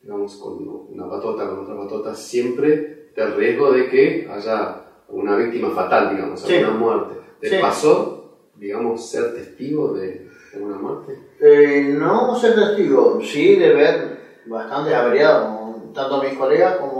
digamos, 0.00 0.36
con 0.36 0.66
una 0.90 1.08
patota, 1.08 1.48
con 1.48 1.60
otra 1.60 1.76
patota, 1.76 2.14
siempre 2.14 3.10
el 3.16 3.34
riesgo 3.34 3.72
de 3.72 3.88
que 3.90 4.28
haya 4.30 4.82
una 5.08 5.36
víctima 5.36 5.70
fatal, 5.70 6.14
digamos, 6.14 6.40
Sí. 6.40 6.56
alguna 6.56 6.78
muerte. 6.78 7.14
¿Te 7.40 7.50
Sí. 7.50 7.56
pasó, 7.60 8.48
digamos, 8.54 9.10
ser 9.10 9.34
testigo 9.34 9.92
de, 9.92 10.28
de 10.54 10.62
una 10.62 10.76
muerte? 10.78 11.18
Eh, 11.40 11.94
no 11.98 12.34
ser 12.38 12.54
testigo, 12.54 13.20
sí 13.22 13.56
de 13.56 13.74
ver 13.74 14.20
bastante 14.46 14.94
averiado, 14.94 15.90
tanto 15.92 16.14
a 16.16 16.24
mis 16.24 16.38
colegas 16.38 16.76
como 16.78 16.99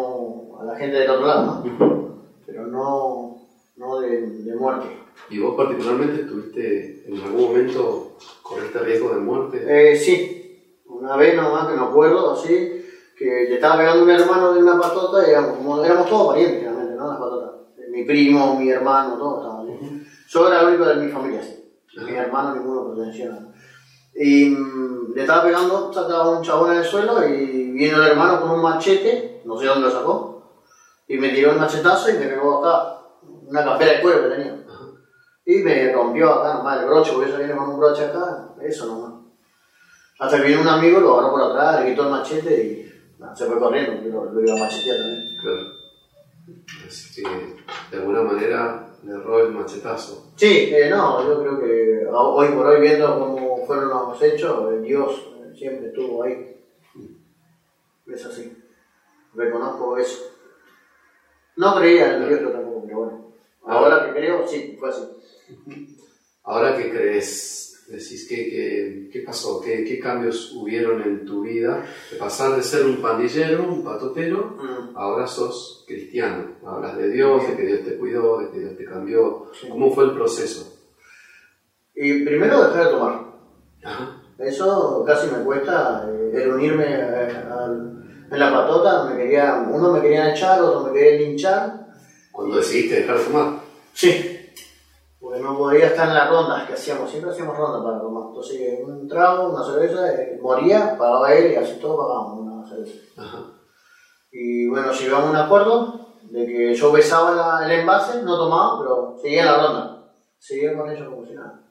la 0.71 0.79
gente 0.79 0.99
del 0.99 1.11
otro 1.11 1.27
lado, 1.27 1.65
¿no? 1.65 2.21
Pero 2.47 2.67
no, 2.67 3.37
no 3.77 4.01
de, 4.01 4.21
de 4.21 4.57
muerte. 4.57 4.87
¿Y 5.29 5.39
vos 5.39 5.55
particularmente 5.57 6.23
estuviste 6.23 7.05
en 7.07 7.21
algún 7.21 7.43
momento 7.43 8.17
con 8.43 8.65
este 8.65 8.79
riesgo 8.81 9.11
de 9.15 9.21
muerte? 9.21 9.65
Eh, 9.67 9.97
sí, 9.97 10.83
una 10.87 11.17
vez 11.17 11.35
nomás 11.37 11.69
que 11.69 11.75
me 11.77 11.85
acuerdo, 11.85 12.33
así, 12.33 12.85
que 13.17 13.25
le 13.25 13.55
estaba 13.55 13.79
pegando 13.79 14.05
un 14.05 14.11
hermano 14.11 14.53
de 14.53 14.63
una 14.63 14.81
patota 14.81 15.27
y 15.27 15.31
éramos, 15.31 15.85
éramos 15.85 16.09
todos 16.09 16.29
parientes 16.29 16.63
realmente, 16.63 16.95
¿no? 16.95 17.09
Las 17.09 17.19
patotas. 17.19 17.51
Eh, 17.79 17.91
Mi 17.91 18.05
primo, 18.05 18.59
mi 18.59 18.71
hermano, 18.71 19.17
todos 19.17 19.45
estaban 19.45 19.67
ahí. 19.69 20.07
Yo 20.29 20.49
era 20.49 20.61
el 20.61 20.67
único 20.69 20.85
de 20.87 20.95
mi 20.97 21.13
familia, 21.13 21.43
sí. 21.43 21.57
Mis 22.05 22.15
hermanos 22.15 22.57
ninguno 22.57 22.87
pertenecía 22.87 23.33
a. 23.33 23.51
Y 24.15 24.51
mm, 24.51 25.15
le 25.15 25.21
estaba 25.23 25.45
pegando, 25.45 25.93
sacaba 25.93 26.31
un 26.31 26.43
chabón 26.43 26.73
en 26.73 26.79
el 26.79 26.85
suelo 26.85 27.27
y 27.27 27.71
vino 27.73 27.97
el 27.97 28.11
hermano 28.11 28.41
con 28.41 28.51
un 28.51 28.63
machete, 28.63 29.43
no 29.45 29.59
sé 29.59 29.67
dónde 29.67 29.89
lo 29.89 29.93
sacó, 29.93 30.30
y 31.11 31.19
me 31.19 31.31
tiró 31.31 31.51
el 31.51 31.59
machetazo 31.59 32.09
y 32.09 32.19
me 32.19 32.27
pegó 32.27 32.65
acá, 32.65 33.01
una 33.49 33.65
campera 33.65 33.95
de 33.95 34.01
cuero 34.01 34.23
que 34.23 34.37
tenía. 34.37 34.65
Y 35.45 35.57
me 35.57 35.93
rompió 35.93 36.33
acá 36.33 36.55
nomás 36.55 36.79
el 36.79 36.87
broche, 36.87 37.11
porque 37.13 37.29
eso 37.29 37.39
viene 37.39 37.57
con 37.57 37.71
un 37.71 37.81
broche 37.81 38.05
acá, 38.05 38.55
eso 38.63 38.87
nomás. 38.87 39.25
Hasta 40.21 40.37
que 40.37 40.47
vino 40.47 40.61
un 40.61 40.69
amigo, 40.69 41.01
lo 41.01 41.19
agarró 41.19 41.33
por 41.33 41.43
atrás, 41.43 41.81
le 41.81 41.91
quitó 41.91 42.05
el 42.05 42.11
machete 42.11 42.65
y 42.65 42.93
se 43.35 43.47
fue 43.47 43.59
corriendo, 43.59 43.95
porque 43.95 44.09
lo, 44.09 44.25
lo 44.27 44.41
iba 44.41 44.55
a 44.55 44.59
machetear 44.59 44.99
también. 44.99 45.37
Claro. 45.41 45.81
De 47.91 47.97
alguna 47.97 48.23
manera, 48.23 48.87
le 49.03 49.13
erró 49.13 49.41
el 49.41 49.53
machetazo. 49.53 50.31
Sí, 50.37 50.71
eh, 50.73 50.91
no, 50.91 51.27
yo 51.27 51.41
creo 51.41 51.59
que 51.59 52.07
hoy 52.09 52.49
por 52.51 52.67
hoy, 52.67 52.81
viendo 52.83 53.19
cómo 53.19 53.67
fueron 53.67 53.89
los 53.89 54.23
hechos, 54.23 54.73
eh, 54.75 54.79
Dios 54.79 55.27
eh, 55.41 55.53
siempre 55.57 55.89
estuvo 55.89 56.23
ahí. 56.23 56.57
Es 58.07 58.25
así. 58.25 58.57
Reconozco 59.35 59.97
eso. 59.97 60.30
No 61.57 61.77
creía 61.77 62.17
en 62.17 62.29
Dios 62.29 62.41
yo 62.41 62.51
tampoco, 62.51 62.83
pero 62.87 62.99
bueno. 62.99 63.33
Ahora 63.67 64.07
que 64.07 64.13
creo, 64.19 64.47
sí, 64.47 64.77
fue 64.79 64.89
así. 64.89 65.03
Ahora 66.45 66.77
que 66.77 66.91
crees, 66.91 67.85
decís, 67.89 68.27
¿qué, 68.29 68.37
qué, 68.37 69.11
qué 69.13 69.21
pasó? 69.21 69.61
¿Qué, 69.61 69.85
¿Qué, 69.85 69.99
cambios 70.01 70.53
hubieron 70.55 71.03
en 71.03 71.25
tu 71.27 71.43
vida? 71.43 71.85
De 72.11 72.17
pasar 72.17 72.57
de 72.57 72.63
ser 72.63 72.87
un 72.87 72.97
pandillero, 73.03 73.65
un 73.69 73.85
patotero, 73.85 74.57
Mm. 74.61 74.97
ahora 74.97 75.27
sos 75.27 75.85
cristiano. 75.87 76.57
Hablas 76.67 76.97
de 76.97 77.11
Dios, 77.11 77.47
de 77.49 77.57
que 77.57 77.63
Dios 77.67 77.85
te 77.85 77.97
cuidó, 77.99 78.39
de 78.41 78.51
que 78.51 78.59
Dios 78.61 78.77
te 78.77 78.85
cambió. 78.85 79.51
¿Cómo 79.69 79.93
fue 79.93 80.05
el 80.05 80.15
proceso? 80.15 80.77
Y 81.95 82.25
primero 82.25 82.63
dejar 82.69 82.87
de 82.87 82.91
tomar. 82.93 83.25
Ajá. 83.85 84.17
Eso 84.39 85.05
casi 85.07 85.31
me 85.31 85.45
cuesta 85.45 86.09
eh, 86.11 86.31
el 86.43 86.53
unirme 86.53 86.85
eh, 86.87 87.29
al- 87.51 88.10
en 88.31 88.39
la 88.39 88.53
patota. 88.53 89.05
Me 89.05 89.17
quería, 89.17 89.67
uno 89.71 89.93
me 89.93 90.01
quería 90.01 90.31
echar, 90.35 90.61
otro 90.63 90.91
me 90.91 90.93
quería 90.99 91.21
linchar. 91.27 91.87
Cuando 92.33 92.57
decidiste 92.57 93.01
dejar 93.01 93.19
de 93.19 93.23
fumar. 93.25 93.61
Sí. 93.93 94.37
Porque 95.21 95.41
no 95.41 95.57
podía 95.59 95.87
estar 95.89 96.09
en 96.09 96.15
las 96.15 96.31
rondas 96.31 96.67
que 96.67 96.75
hacíamos. 96.75 97.11
Siempre 97.11 97.31
hacíamos 97.31 97.57
rondas 97.57 97.83
para 97.83 98.01
tomar. 98.01 98.29
Entonces, 98.29 98.79
un 98.85 99.07
trago, 99.09 99.51
una 99.51 99.65
cerveza, 99.65 100.13
eh, 100.15 100.39
moría, 100.41 100.97
pagaba 100.97 101.33
él 101.35 101.53
y 101.53 101.57
así 101.57 101.79
todo 101.81 101.99
pagábamos 101.99 102.41
una 102.41 102.67
cerveza. 102.69 102.99
Ajá. 103.19 103.39
Y 104.33 104.69
bueno, 104.69 104.93
llegamos 104.93 105.27
a 105.27 105.31
un 105.31 105.37
acuerdo 105.37 106.07
de 106.23 106.47
que 106.47 106.75
yo 106.75 106.93
besaba 106.93 107.33
la- 107.33 107.65
el 107.67 107.81
envase, 107.81 108.23
no 108.23 108.39
tomaba, 108.39 108.79
pero 108.81 109.17
seguía 109.21 109.41
en 109.41 109.47
la 109.47 109.57
ronda. 109.67 110.13
Seguía 110.39 110.77
con 110.77 110.89
ellos 110.91 111.09
como 111.09 111.27
si 111.27 111.33
nada. 111.35 111.67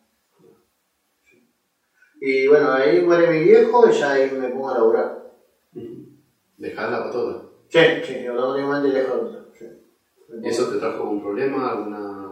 Y 2.22 2.48
bueno, 2.50 2.74
ahí 2.74 3.02
muere 3.02 3.30
mi 3.32 3.40
viejo 3.46 3.90
y 3.90 3.94
ya 3.94 4.12
ahí 4.12 4.30
me 4.32 4.50
pongo 4.50 4.70
a 4.70 4.74
laburar. 4.78 5.24
Dejar 6.60 6.92
la 6.92 7.04
patota. 7.06 7.46
Sí, 7.70 7.80
sí, 8.06 8.14
dejo 8.94 9.14
de 9.14 9.22
laburar. 9.22 9.46
Sí. 9.58 9.66
¿Y 10.44 10.48
eso 10.50 10.70
te 10.70 10.78
trajo 10.78 11.04
algún 11.04 11.22
problema? 11.22 11.72
¿Alguna 11.72 12.28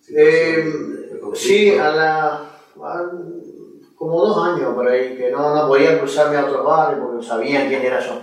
situación 0.00 1.20
conflicto? 1.20 1.34
sí, 1.34 1.70
a 1.78 1.90
la, 1.90 2.26
a- 2.82 3.10
como 3.96 4.24
dos 4.26 4.44
años 4.46 4.74
por 4.74 4.88
ahí, 4.88 5.16
que 5.16 5.30
no, 5.30 5.54
no 5.54 5.66
podía 5.68 5.98
cruzarme 5.98 6.36
a 6.36 6.46
otros 6.46 6.64
barrios 6.64 7.06
porque 7.06 7.26
sabían 7.26 7.68
quién 7.68 7.82
era 7.82 8.00
yo. 8.00 8.14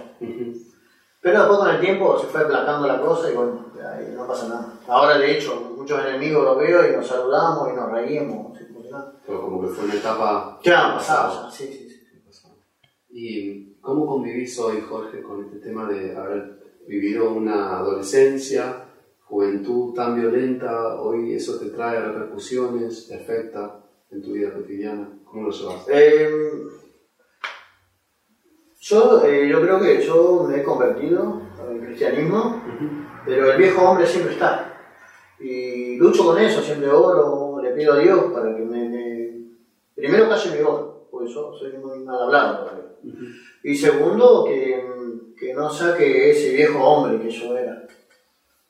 Pero 1.21 1.39
después 1.39 1.59
con 1.59 1.69
el 1.69 1.79
tiempo 1.81 2.17
se 2.19 2.27
fue 2.27 2.41
aplacando 2.41 2.87
la 2.87 2.99
cosa 3.01 3.29
y 3.31 3.35
bueno, 3.35 3.65
ahí 3.93 4.13
no 4.15 4.25
pasa 4.27 4.47
nada. 4.47 4.73
Ahora 4.87 5.17
de 5.17 5.31
hecho, 5.37 5.73
muchos 5.75 5.99
enemigos 6.05 6.43
los 6.45 6.57
veo 6.57 6.87
y 6.87 6.95
nos 6.95 7.05
saludamos 7.07 7.69
y 7.71 7.75
nos 7.75 7.91
reímos. 7.91 8.57
Pero 9.25 9.41
como 9.41 9.61
que 9.61 9.67
fue 9.67 9.85
una 9.85 9.93
etapa 9.95 10.59
pasado 10.63 11.43
ya, 11.45 11.51
sí, 11.51 11.67
sí, 11.67 11.89
sí. 11.89 12.47
¿Y 13.09 13.76
cómo 13.87 14.05
convivís 14.05 14.59
hoy, 14.59 14.81
Jorge, 14.81 15.21
con 15.21 15.45
este 15.45 15.59
tema 15.59 15.87
de 15.87 16.13
haber 16.13 16.59
vivido 16.85 17.31
una 17.31 17.77
adolescencia, 17.77 18.83
juventud 19.23 19.93
tan 19.93 20.19
violenta? 20.19 20.99
Hoy 20.99 21.33
eso 21.33 21.57
te 21.57 21.67
trae 21.67 21.97
repercusiones, 22.01 23.07
te 23.07 23.15
afecta 23.15 23.79
en 24.11 24.21
tu 24.21 24.33
vida 24.33 24.53
cotidiana. 24.53 25.07
¿Cómo 25.23 25.43
lo 25.47 25.51
llevas? 25.51 25.85
Eh, 25.87 26.29
yo, 28.81 29.23
eh, 29.25 29.47
yo 29.49 29.61
creo 29.61 29.79
que 29.79 30.05
yo 30.05 30.45
me 30.49 30.57
he 30.57 30.63
convertido 30.63 31.41
al 31.57 31.79
cristianismo, 31.79 32.61
pero 33.25 33.53
el 33.53 33.57
viejo 33.57 33.81
hombre 33.89 34.05
siempre 34.05 34.33
está. 34.33 34.73
Y 35.39 35.95
lucho 35.95 36.25
con 36.25 36.37
eso, 36.39 36.61
siempre 36.61 36.89
oro, 36.89 37.61
le 37.61 37.71
pido 37.71 37.93
a 37.93 37.99
Dios 37.99 38.19
para 38.33 38.53
que 38.53 38.63
me, 38.63 38.89
me- 38.89 39.33
primero 39.95 40.27
calle 40.27 40.57
mi 40.57 40.61
boca, 40.61 40.96
porque 41.17 41.33
yo 41.33 41.53
soy 41.57 41.73
muy 41.73 41.99
mal 41.99 42.23
hablado. 42.23 42.59
todavía. 42.59 42.83
Y 43.63 43.75
segundo, 43.75 44.45
que, 44.45 44.83
que 45.37 45.53
no 45.53 45.69
saque 45.69 46.31
ese 46.31 46.53
viejo 46.55 46.79
hombre 46.83 47.21
que 47.21 47.29
yo 47.29 47.57
era, 47.57 47.87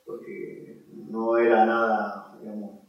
porque 0.05 0.83
no 1.09 1.37
era 1.37 1.65
nada, 1.65 2.33
digamos, 2.39 2.79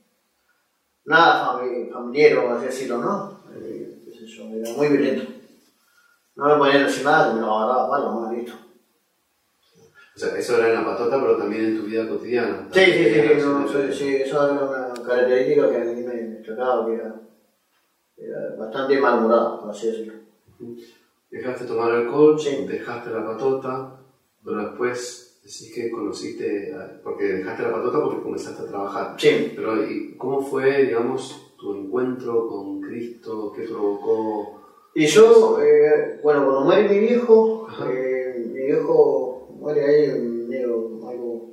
nada 1.04 1.52
fami- 1.60 1.90
familiar, 1.90 2.38
o 2.38 2.50
así 2.52 2.66
decirlo, 2.66 2.98
¿no? 2.98 3.40
Eh, 3.54 4.02
qué 4.04 4.12
sé 4.18 4.26
yo, 4.26 4.44
era 4.48 4.70
muy 4.76 4.88
violento. 4.88 5.32
No 6.36 6.46
me 6.46 6.56
podían 6.56 6.84
decir 6.86 7.04
nada, 7.04 7.34
me 7.34 7.40
lo 7.40 7.52
agarraba 7.52 7.90
palo, 7.90 8.12
más 8.20 8.32
listo. 8.32 8.52
O 10.14 10.18
sea, 10.20 10.36
eso 10.36 10.56
era 10.58 10.68
en 10.68 10.74
la 10.74 10.84
patota, 10.84 11.20
pero 11.20 11.36
también 11.36 11.64
en 11.66 11.76
tu 11.78 11.84
vida 11.84 12.08
cotidiana. 12.08 12.68
Sí, 12.72 12.80
sí, 12.84 13.04
sí, 13.04 13.14
sí, 13.14 13.40
no, 13.40 13.68
sí, 13.92 14.16
eso 14.16 14.44
era 14.44 14.64
una 14.64 14.94
característica 15.06 15.70
que 15.70 15.76
a 15.76 15.84
mí 15.84 16.02
me 16.02 16.14
destacaba, 16.14 16.86
que 16.86 16.94
era, 16.94 17.14
era 18.20 18.54
bastante 18.58 18.98
malhumorado, 19.00 19.60
por 19.60 19.70
así 19.70 19.86
decirlo. 19.88 20.14
Dejaste 21.30 21.64
de 21.64 21.68
tomar 21.70 21.90
alcohol, 21.92 22.38
Sí. 22.38 22.64
dejaste 22.66 23.10
la 23.10 23.24
patota, 23.24 24.00
pero 24.44 24.56
después 24.58 25.40
decís 25.42 25.72
que 25.74 25.90
conociste, 25.90 26.74
porque 27.04 27.24
dejaste 27.24 27.62
la 27.62 27.72
patota 27.72 28.02
porque 28.02 28.22
comenzaste 28.22 28.62
a 28.62 28.66
trabajar. 28.66 29.14
Sí, 29.18 29.52
Pero 29.54 29.84
¿y 29.84 30.14
cómo 30.16 30.40
fue, 30.42 30.84
digamos, 30.84 31.54
tu 31.58 31.74
encuentro 31.74 32.48
con 32.48 32.80
Cristo? 32.80 33.52
¿Qué 33.54 33.62
provocó? 33.62 34.60
Y 34.94 35.06
yo, 35.06 35.58
eh, 35.62 36.18
bueno, 36.22 36.44
cuando 36.44 36.64
muere 36.64 36.88
mi 36.88 36.98
viejo, 36.98 37.68
eh, 37.90 38.44
mi 38.52 38.62
viejo 38.66 39.48
muere 39.60 39.84
ahí 39.84 40.18
medio 40.48 40.98
algo. 41.08 41.50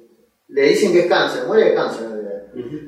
Le 0.47 0.61
dicen 0.69 0.91
que 0.93 1.01
es 1.01 1.07
cáncer, 1.07 1.45
muere 1.47 1.69
de 1.69 1.75
cáncer 1.75 2.05
en 2.05 2.11
realidad. 2.11 2.43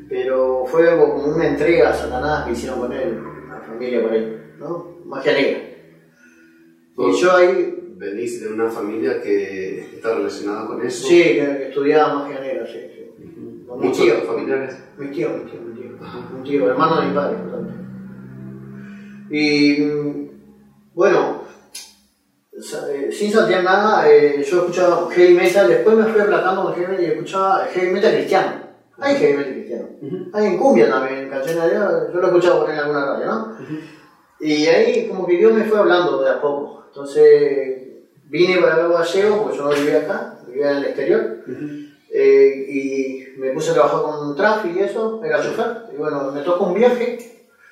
Pero 0.10 0.66
fue 0.66 0.90
algo 0.90 1.14
como 1.16 1.36
una 1.36 1.48
entrega 1.50 1.90
a 1.90 1.94
Satanás 1.94 2.46
que 2.46 2.54
hicieron 2.54 2.80
con 2.80 2.94
él, 2.94 3.20
familia 3.78 4.02
por 4.02 4.60
¿no? 4.60 4.98
Magia 5.06 5.34
negra. 5.34 5.60
Y 6.98 7.22
yo 7.22 7.36
ahí, 7.36 7.74
Venís 7.98 8.42
de 8.42 8.50
una 8.50 8.70
familia 8.70 9.20
que 9.20 9.80
está 9.96 10.16
relacionada 10.16 10.68
con 10.68 10.86
eso. 10.86 11.08
sí, 11.08 11.24
que, 11.24 11.68
estudiaba 11.70 12.14
magia 12.14 12.40
negra, 12.40 12.66
sí, 12.68 12.80
sí. 12.94 13.66
Con 13.68 13.80
mi 13.80 13.88
Muchos 13.88 14.04
tío. 14.04 14.14
de 14.14 14.20
tus 14.20 14.30
familiares. 14.30 14.78
Mi 14.98 15.08
tío, 15.08 15.30
mi 15.30 15.50
tío, 15.50 15.62
mi 15.62 15.82
tío. 15.82 15.98
Ajá. 16.00 16.30
Un 16.36 16.44
tío, 16.44 16.70
hermano 16.70 17.02
de 17.02 17.08
mi 17.08 17.14
padre, 17.16 17.38
justamente. 17.42 17.74
Y 19.32 19.82
mm, 19.82 20.30
bueno, 20.94 21.42
eh, 22.54 23.12
sin 23.12 23.32
saltear 23.32 23.64
nada, 23.64 24.08
eh, 24.12 24.44
yo 24.44 24.60
escuchaba 24.60 25.10
heavy 25.12 25.34
metal, 25.34 25.68
después 25.68 25.98
me 25.98 26.06
fui 26.06 26.22
aplacando 26.22 26.64
con 26.66 26.74
heavy 26.76 26.88
metal 26.92 27.04
y 27.04 27.08
escuchaba 27.12 27.66
heavy 27.66 27.92
metal 27.94 28.14
cristiano. 28.14 28.67
Hay 29.00 29.16
heavy 29.16 29.38
metal 29.38 29.54
cristiano. 29.54 29.88
Hay 30.34 30.46
en 30.46 30.58
cumbia 30.58 30.90
también, 30.90 31.30
canciones 31.30 31.64
de 31.64 31.70
Dios, 31.72 31.92
yo 32.14 32.20
lo 32.20 32.24
he 32.24 32.30
escuchado 32.30 32.68
ahí 32.68 32.74
en 32.74 32.80
alguna 32.80 33.06
radio, 33.06 33.26
¿no? 33.26 33.58
Y 34.40 34.68
ahí 34.68 35.08
como 35.08 35.26
que 35.26 35.38
Dios 35.38 35.54
me 35.54 35.64
fue 35.66 35.80
hablando 35.80 36.22
de 36.22 36.30
a 36.30 36.42
poco. 36.42 36.86
Entonces 36.88 37.88
vine 38.26 38.58
para 38.60 38.76
acá 38.76 38.88
Gallego, 38.88 39.44
porque 39.44 39.58
yo 39.58 39.64
no 39.64 39.70
vivía 39.70 40.00
acá, 40.00 40.40
vivía 40.48 40.72
en 40.72 40.78
el 40.78 40.86
exterior. 40.86 41.38
Eh, 42.10 42.66
y 42.70 43.40
me 43.40 43.52
puse 43.52 43.72
a 43.72 43.74
trabajar 43.74 44.02
con 44.02 44.36
tráfico 44.36 44.80
y 44.80 44.84
eso, 44.84 45.22
era 45.24 45.42
chofer. 45.42 45.84
Y 45.94 45.98
bueno, 45.98 46.32
me 46.32 46.42
tocó 46.42 46.66
un 46.66 46.74
viaje 46.74 47.18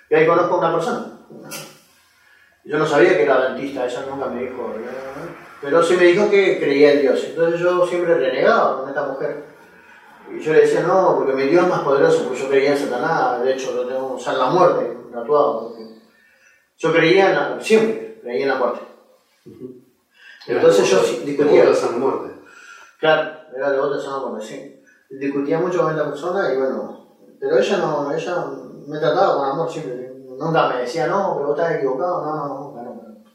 y 0.09 0.15
ahí 0.15 0.27
conozco 0.27 0.55
a 0.55 0.59
una 0.59 0.73
persona. 0.73 1.11
Yo 2.63 2.79
no 2.79 2.85
sabía 2.85 3.15
que 3.15 3.23
era 3.23 3.49
dentista, 3.49 3.85
ella 3.85 4.05
nunca 4.09 4.27
me 4.27 4.43
dijo. 4.43 4.73
Pero 5.61 5.83
sí 5.83 5.95
me 5.95 6.05
dijo 6.05 6.29
que 6.29 6.59
creía 6.59 6.93
en 6.93 7.01
Dios. 7.01 7.23
Entonces 7.29 7.59
yo 7.59 7.85
siempre 7.85 8.15
renegaba 8.15 8.79
con 8.79 8.89
esta 8.89 9.07
mujer. 9.07 9.54
Y 10.35 10.39
yo 10.41 10.53
le 10.53 10.61
decía, 10.61 10.81
no, 10.81 11.15
porque 11.17 11.33
mi 11.33 11.43
Dios 11.43 11.63
es 11.63 11.69
más 11.69 11.81
poderoso, 11.81 12.23
porque 12.23 12.39
yo 12.39 12.49
creía 12.49 12.71
en 12.71 12.77
Satanás. 12.77 13.41
De 13.41 13.53
hecho, 13.53 13.73
lo 13.73 13.87
tengo 13.87 14.09
que 14.09 14.15
usar 14.15 14.35
la 14.35 14.49
muerte, 14.49 14.97
tatuado. 15.13 15.69
porque 15.69 15.83
Yo 16.77 16.93
creía 16.93 17.29
en 17.29 17.35
la, 17.35 17.61
siempre, 17.61 18.19
creía 18.21 18.43
en 18.43 18.49
la 18.49 18.55
muerte. 18.55 18.81
Entonces 20.47 20.89
yo 20.89 20.99
sí, 20.99 21.23
discutía. 21.25 21.65
Discutía 21.65 21.91
la 21.91 21.97
muerte. 21.97 22.35
Claro, 22.99 23.31
era 23.55 23.71
de 23.71 23.79
otra 23.79 23.99
zona 23.99 24.23
por 24.23 24.39
decir. 24.39 24.83
Discutía 25.09 25.59
mucho 25.59 25.81
con 25.81 25.91
esta 25.91 26.09
persona 26.09 26.53
y 26.53 26.57
bueno, 26.57 27.07
pero 27.39 27.57
ella 27.57 27.77
no, 27.77 28.11
ella 28.11 28.45
me 28.87 28.99
trataba 28.99 29.37
con 29.37 29.49
amor 29.49 29.71
siempre. 29.71 30.13
Nunca 30.37 30.69
me 30.69 30.81
decía, 30.81 31.07
no, 31.07 31.35
pero 31.35 31.47
vos 31.47 31.59
estás 31.59 31.75
equivocado, 31.77 32.25
no, 32.25 32.35
no, 32.35 32.59
nunca, 32.59 32.81
nunca. 32.81 33.29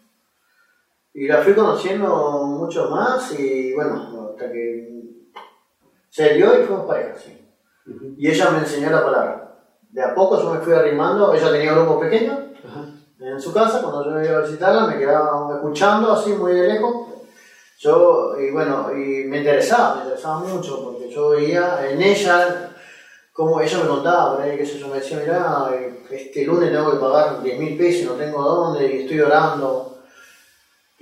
Y 1.15 1.27
la 1.27 1.39
fui 1.39 1.55
conociendo 1.55 2.43
mucho 2.43 2.91
más 2.91 3.39
y 3.39 3.75
bueno, 3.75 4.31
hasta 4.31 4.53
que 4.53 4.91
se 6.11 6.35
dio 6.35 6.61
y 6.61 6.65
fuimos 6.65 6.87
pareja, 6.87 7.15
sí. 7.17 7.37
Y 8.19 8.29
ella 8.29 8.51
me 8.51 8.59
enseñó 8.59 8.91
la 8.91 9.05
palabra. 9.05 9.55
De 9.91 10.03
a 10.03 10.15
poco 10.15 10.41
yo 10.41 10.53
me 10.53 10.61
fui 10.61 10.73
arrimando, 10.75 11.33
ella 11.33 11.51
tenía 11.51 11.73
grupos 11.73 12.01
pequeños 12.03 12.39
Ajá. 12.65 12.85
en 13.21 13.41
su 13.41 13.53
casa, 13.53 13.81
cuando 13.83 14.05
yo 14.05 14.23
iba 14.23 14.39
a 14.39 14.43
visitarla, 14.43 14.87
me 14.87 14.99
quedaba 14.99 15.55
escuchando 15.55 16.13
así 16.13 16.33
muy 16.33 16.53
de 16.53 16.69
lejos. 16.69 17.07
Yo, 17.79 18.35
y 18.39 18.51
bueno, 18.51 18.91
y 18.93 19.25
me 19.25 19.39
interesaba, 19.39 19.95
me 19.97 20.03
interesaba 20.03 20.41
mucho, 20.41 20.85
porque 20.85 21.09
yo 21.09 21.31
veía 21.31 21.89
en 21.89 22.03
ella, 22.03 22.71
como 23.33 23.61
ella 23.61 23.79
me 23.79 23.89
contaba, 23.89 24.37
por 24.37 24.45
ahí, 24.45 24.59
qué 24.59 24.67
sé 24.67 24.79
yo, 24.79 24.89
me 24.89 24.97
decía, 24.97 25.19
mirá, 25.19 25.71
este 26.11 26.45
lunes 26.45 26.71
tengo 26.71 26.91
que 26.91 26.99
pagar 26.99 27.43
10 27.43 27.59
mil 27.59 27.79
pesos 27.79 28.13
no 28.13 28.23
tengo 28.23 28.43
dónde, 28.43 28.87
y 28.87 29.03
estoy 29.03 29.21
orando. 29.21 29.90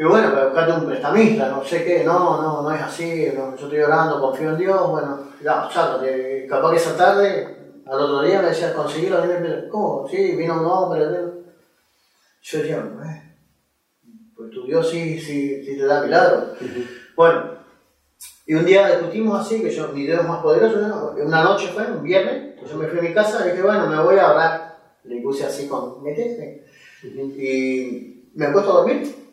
Y 0.00 0.04
bueno, 0.04 0.30
para 0.30 0.44
buscarte 0.44 0.72
un 0.74 0.86
prestamista, 0.86 1.48
no 1.48 1.64
sé 1.64 1.84
qué, 1.84 2.04
no, 2.04 2.40
no, 2.40 2.62
no 2.62 2.72
es 2.72 2.80
así, 2.80 3.32
no, 3.34 3.56
yo 3.56 3.64
estoy 3.64 3.80
orando, 3.80 4.20
confío 4.20 4.50
en 4.50 4.58
Dios, 4.58 4.88
bueno, 4.88 5.24
ya, 5.42 5.68
sácate, 5.68 6.46
capaz 6.48 6.70
que 6.70 6.76
esa 6.76 6.96
tarde, 6.96 7.82
al 7.84 8.00
otro 8.00 8.22
día 8.22 8.40
me 8.40 8.50
decía, 8.50 8.72
conseguí 8.74 9.08
los 9.08 9.26
10 9.26 9.40
mil 9.40 9.50
pesos. 9.50 9.64
¿Cómo? 9.68 10.08
Sí, 10.08 10.36
vino 10.36 10.60
un 10.60 10.66
hombre, 10.66 11.00
yo 11.00 12.58
decía, 12.58 12.76
"Eh, 12.76 13.34
pues 14.36 14.50
tu 14.52 14.66
Dios 14.66 14.88
sí, 14.88 15.18
sí, 15.18 15.64
sí 15.64 15.76
te 15.76 15.84
da 15.84 16.00
milagros. 16.02 16.44
Bueno, 17.16 17.58
y 18.46 18.54
un 18.54 18.64
día 18.64 18.86
discutimos 18.98 19.40
así, 19.40 19.60
que 19.60 19.70
yo, 19.70 19.88
mi 19.88 20.06
Dios 20.06 20.20
es 20.20 20.28
más 20.28 20.40
poderoso, 20.40 20.78
¿no? 20.78 21.16
una 21.26 21.42
noche 21.42 21.72
fue, 21.74 21.90
un 21.90 22.04
viernes, 22.04 22.54
yo 22.70 22.76
me 22.76 22.86
fui 22.86 23.00
a 23.00 23.02
mi 23.02 23.12
casa 23.12 23.44
y 23.44 23.50
dije, 23.50 23.62
bueno, 23.62 23.88
me 23.88 24.00
voy 24.00 24.16
a 24.16 24.30
orar. 24.30 24.78
Le 25.02 25.20
puse 25.22 25.44
así 25.44 25.66
con, 25.66 26.04
metete. 26.04 26.66
Y 27.02 28.30
me 28.34 28.46
acuesto 28.46 28.70
a 28.70 28.74
dormir 28.76 29.27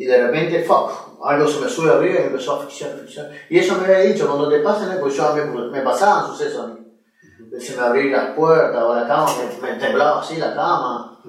y 0.00 0.06
de 0.06 0.16
repente, 0.16 0.64
fuck, 0.64 0.92
algo 1.22 1.46
se 1.46 1.60
me 1.60 1.68
sube 1.68 1.90
arriba 1.90 2.20
y 2.20 2.26
empezó 2.28 2.54
a 2.54 2.60
asfixiar. 2.60 3.04
Y 3.50 3.58
eso 3.58 3.74
me 3.74 3.84
había 3.84 4.10
dicho, 4.10 4.26
cuando 4.26 4.48
te 4.48 4.60
pasen, 4.60 4.98
pues 4.98 5.14
yo 5.14 5.30
me, 5.34 5.44
me 5.44 5.82
pasaban 5.82 6.26
sucesos 6.26 6.64
a 6.64 6.66
mí. 6.68 7.60
Se 7.60 7.76
me 7.76 7.82
abría 7.82 8.16
las 8.16 8.30
puertas 8.34 8.82
o 8.82 8.94
la 8.94 9.06
cama, 9.06 9.26
me, 9.60 9.68
me 9.68 9.78
temblaba 9.78 10.22
así 10.22 10.38
la 10.38 10.54
cama. 10.54 11.20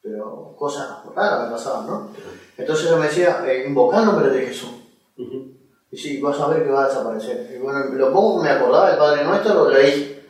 Pero 0.00 0.54
cosas 0.56 1.00
raras 1.16 1.46
me 1.46 1.50
pasaban, 1.50 1.86
¿no? 1.88 2.10
Entonces 2.56 2.90
yo 2.90 2.96
me 2.96 3.06
decía, 3.08 3.42
eh, 3.44 3.64
invocar 3.66 4.02
el 4.02 4.06
nombre 4.06 4.30
de 4.30 4.46
Jesús. 4.46 4.70
Y 5.90 5.96
sí, 5.96 6.20
vas 6.20 6.38
a 6.38 6.46
ver 6.46 6.62
que 6.62 6.70
va 6.70 6.84
a 6.84 6.88
desaparecer. 6.88 7.52
Y 7.56 7.58
bueno, 7.58 7.80
lo 7.86 8.12
poco 8.12 8.40
que 8.40 8.48
me 8.48 8.54
acordaba 8.54 8.88
del 8.88 8.98
Padre 8.98 9.24
Nuestro 9.24 9.54
lo 9.54 9.68
leí. 9.68 10.24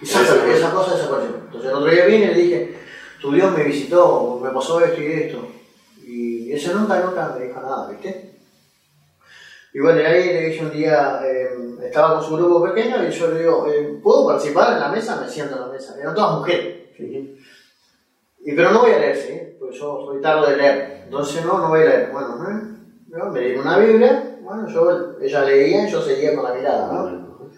Y 0.00 0.04
esa, 0.04 0.22
esa 0.46 0.70
cosa 0.70 0.94
desapareció. 0.94 1.38
Entonces 1.46 1.70
el 1.70 1.76
otro 1.76 1.90
día 1.90 2.06
vine 2.06 2.26
y 2.26 2.28
le 2.28 2.34
dije, 2.34 2.78
tu 3.20 3.32
Dios 3.32 3.50
me 3.50 3.64
visitó, 3.64 4.38
me 4.40 4.50
pasó 4.50 4.80
esto 4.80 5.02
y 5.02 5.06
esto. 5.06 5.51
Y 6.52 6.56
ese 6.56 6.74
nunca, 6.74 7.00
nunca 7.00 7.34
me 7.34 7.46
dijo 7.46 7.62
nada, 7.62 7.88
¿viste? 7.88 8.34
Y 9.72 9.80
bueno, 9.80 10.02
y 10.02 10.04
ahí 10.04 10.24
le 10.34 10.48
dije 10.50 10.62
un 10.62 10.70
día, 10.70 11.22
eh, 11.24 11.48
estaba 11.82 12.16
con 12.16 12.22
su 12.22 12.36
grupo 12.36 12.62
pequeño 12.62 13.02
y 13.08 13.10
yo 13.10 13.30
le 13.30 13.38
digo, 13.38 13.66
eh, 13.68 13.98
¿puedo 14.02 14.26
participar 14.26 14.74
en 14.74 14.80
la 14.80 14.90
mesa? 14.90 15.18
Me 15.18 15.30
siento 15.30 15.54
en 15.54 15.62
la 15.62 15.68
mesa. 15.68 15.96
Eran 15.98 16.14
todas 16.14 16.40
mujeres. 16.40 16.90
Y, 16.98 18.52
pero 18.52 18.70
no 18.70 18.80
voy 18.80 18.90
a 18.90 18.98
leer, 18.98 19.16
¿sí? 19.16 19.56
Porque 19.58 19.78
yo 19.78 20.04
soy 20.04 20.20
tarde 20.20 20.50
de 20.50 20.56
leer. 20.58 21.02
Entonces 21.04 21.42
no, 21.42 21.56
no 21.56 21.70
voy 21.70 21.80
a 21.80 21.84
leer. 21.86 22.10
Bueno, 22.12 22.36
¿no? 22.36 23.30
me 23.30 23.40
dieron 23.40 23.66
una 23.66 23.78
Biblia, 23.78 24.36
bueno, 24.42 24.68
yo, 24.68 25.18
ella 25.22 25.44
leía 25.44 25.88
y 25.88 25.90
yo 25.90 26.02
seguía 26.02 26.34
con 26.34 26.44
la 26.44 26.52
mirada, 26.52 26.92
¿no? 26.92 27.50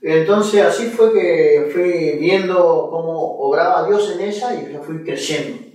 Entonces 0.00 0.62
así 0.64 0.90
fue 0.90 1.12
que 1.12 1.70
fui 1.72 2.18
viendo 2.20 2.88
cómo 2.88 3.36
obraba 3.40 3.88
Dios 3.88 4.12
en 4.12 4.20
ella 4.20 4.54
y 4.54 4.72
yo 4.72 4.80
fui 4.80 5.02
creciendo. 5.02 5.67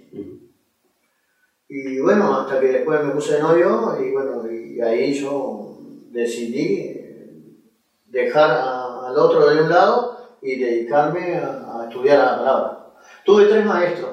Y 1.75 1.99
bueno, 2.01 2.37
hasta 2.37 2.59
que 2.59 2.67
después 2.67 3.03
me 3.03 3.13
puse 3.13 3.33
de 3.33 3.41
novio 3.41 3.97
y 3.99 4.11
bueno, 4.11 4.47
y 4.47 4.79
ahí 4.79 5.11
yo 5.11 5.75
decidí 6.11 7.01
dejar 8.05 8.51
al 8.51 9.17
otro 9.17 9.49
de 9.49 9.63
un 9.63 9.69
lado 9.71 10.37
y 10.39 10.59
dedicarme 10.59 11.33
a, 11.33 11.87
estudiar 11.89 12.19
la 12.19 12.37
palabra. 12.37 12.93
Tuve 13.25 13.45
tres 13.45 13.65
maestros. 13.65 14.11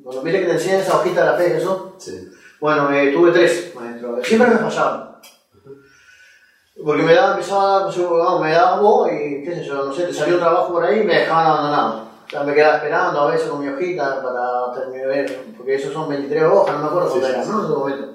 Cuando 0.00 0.22
mire 0.22 0.38
que 0.38 0.46
te 0.46 0.52
enseñan 0.52 0.78
esa 0.78 1.00
hojita 1.00 1.24
de 1.24 1.26
la 1.26 1.36
fe, 1.36 1.56
eso. 1.56 1.94
Sí. 1.98 2.28
Bueno, 2.60 2.92
eh, 2.92 3.10
tuve 3.12 3.32
tres 3.32 3.74
maestros. 3.74 4.24
Siempre 4.24 4.50
me 4.50 4.58
fallaban. 4.58 5.16
Porque 6.84 7.02
me 7.02 7.14
daba, 7.14 7.32
empezaba, 7.32 7.90
me 8.40 8.52
daba 8.52 8.80
vos 8.80 9.10
y 9.10 9.42
qué 9.42 9.56
sé 9.56 9.64
yo, 9.64 9.86
no 9.86 9.92
sé, 9.92 10.04
te 10.04 10.14
salió 10.14 10.34
un 10.34 10.40
trabajo 10.40 10.72
por 10.72 10.84
ahí 10.84 11.00
y 11.00 11.04
me 11.04 11.16
dejaban 11.16 11.46
abandonado. 11.46 12.05
O 12.26 12.28
sea, 12.28 12.42
me 12.42 12.54
quedaba 12.54 12.78
esperando 12.78 13.20
a 13.20 13.30
veces 13.30 13.48
con 13.48 13.60
mi 13.60 13.68
hojita 13.68 14.20
para 14.20 14.72
terminar, 14.72 15.26
porque 15.56 15.76
esos 15.76 15.92
son 15.92 16.08
23 16.08 16.42
hojas, 16.42 16.74
no 16.74 16.82
me 16.82 16.88
acuerdo 16.88 17.10
cuánto 17.10 17.28
eran, 17.28 17.48
¿no? 17.48 17.58
En 17.58 17.64
ese 17.64 17.74
momento. 17.74 18.14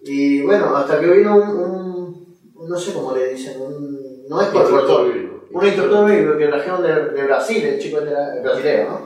Y 0.00 0.42
bueno, 0.42 0.76
hasta 0.76 0.98
que 0.98 1.06
vino 1.06 1.36
un, 1.36 2.46
un 2.54 2.68
no 2.68 2.76
sé 2.76 2.92
cómo 2.92 3.14
le 3.14 3.34
dicen, 3.34 3.60
un, 3.60 4.26
no 4.28 4.40
es 4.40 4.52
instructor 4.52 5.06
bíblico. 5.06 5.44
Un 5.52 5.64
instructor 5.64 6.10
bíblico 6.10 6.36
que 6.36 6.48
trajeron 6.48 6.82
de, 6.82 7.10
de 7.10 7.24
Brasil, 7.24 7.64
el 7.64 7.78
chico 7.78 8.00
era 8.00 8.40
brasileño, 8.42 8.90
¿no? 8.90 9.00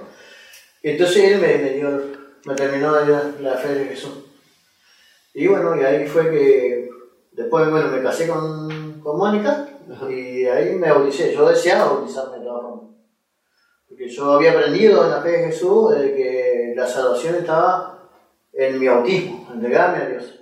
Entonces 0.82 1.24
él 1.24 1.40
me, 1.40 1.58
me, 1.58 1.70
dio, 1.74 2.02
me 2.46 2.54
terminó 2.54 2.94
de 2.94 3.06
la, 3.12 3.32
la 3.40 3.56
fe 3.56 3.74
de 3.74 3.84
Jesús. 3.86 4.12
Y 5.34 5.46
bueno, 5.46 5.76
y 5.76 5.84
ahí 5.84 6.06
fue 6.06 6.30
que 6.30 6.88
después, 7.32 7.70
bueno, 7.70 7.88
me 7.88 8.02
casé 8.02 8.26
con, 8.26 9.00
con 9.00 9.18
Mónica 9.18 9.68
y 10.08 10.46
ahí 10.46 10.74
me 10.76 10.90
bauticé. 10.90 11.34
Yo 11.34 11.48
deseaba 11.48 11.92
bautizarme 11.92 12.38
formas. 12.42 12.97
Porque 13.88 14.08
yo 14.08 14.32
había 14.32 14.52
aprendido 14.52 15.04
en 15.04 15.10
la 15.10 15.22
fe 15.22 15.30
de 15.30 15.44
Jesús 15.46 15.94
de 15.94 16.14
que 16.14 16.74
la 16.76 16.86
salvación 16.86 17.36
estaba 17.36 18.10
en 18.52 18.78
mi 18.78 18.86
bautismo, 18.86 19.48
entregarme 19.52 19.98
a 19.98 20.08
Dios. 20.08 20.34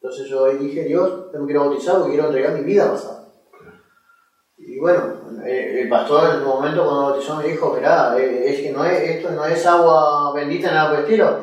Entonces 0.00 0.28
yo 0.28 0.46
dije, 0.54 0.84
Dios, 0.84 1.32
yo 1.32 1.40
me 1.40 1.46
quiero 1.46 1.66
bautizar 1.66 1.96
porque 1.96 2.12
quiero 2.12 2.28
entregar 2.28 2.52
mi 2.54 2.64
vida 2.64 2.90
pasada. 2.90 3.24
Y 4.56 4.78
bueno, 4.78 5.20
el 5.44 5.88
pastor 5.88 6.30
en 6.30 6.42
un 6.42 6.48
momento 6.48 6.84
cuando 6.84 7.10
bautizó 7.10 7.36
me 7.36 7.48
dijo, 7.48 7.74
mirá, 7.74 8.18
eh, 8.18 8.50
es 8.50 8.60
que 8.60 8.72
no 8.72 8.84
es, 8.84 9.02
esto 9.02 9.30
no 9.30 9.44
es 9.44 9.66
agua 9.66 10.32
bendita 10.32 10.68
en 10.68 10.74
nada 10.74 10.90
por 10.90 11.00
estilo, 11.00 11.40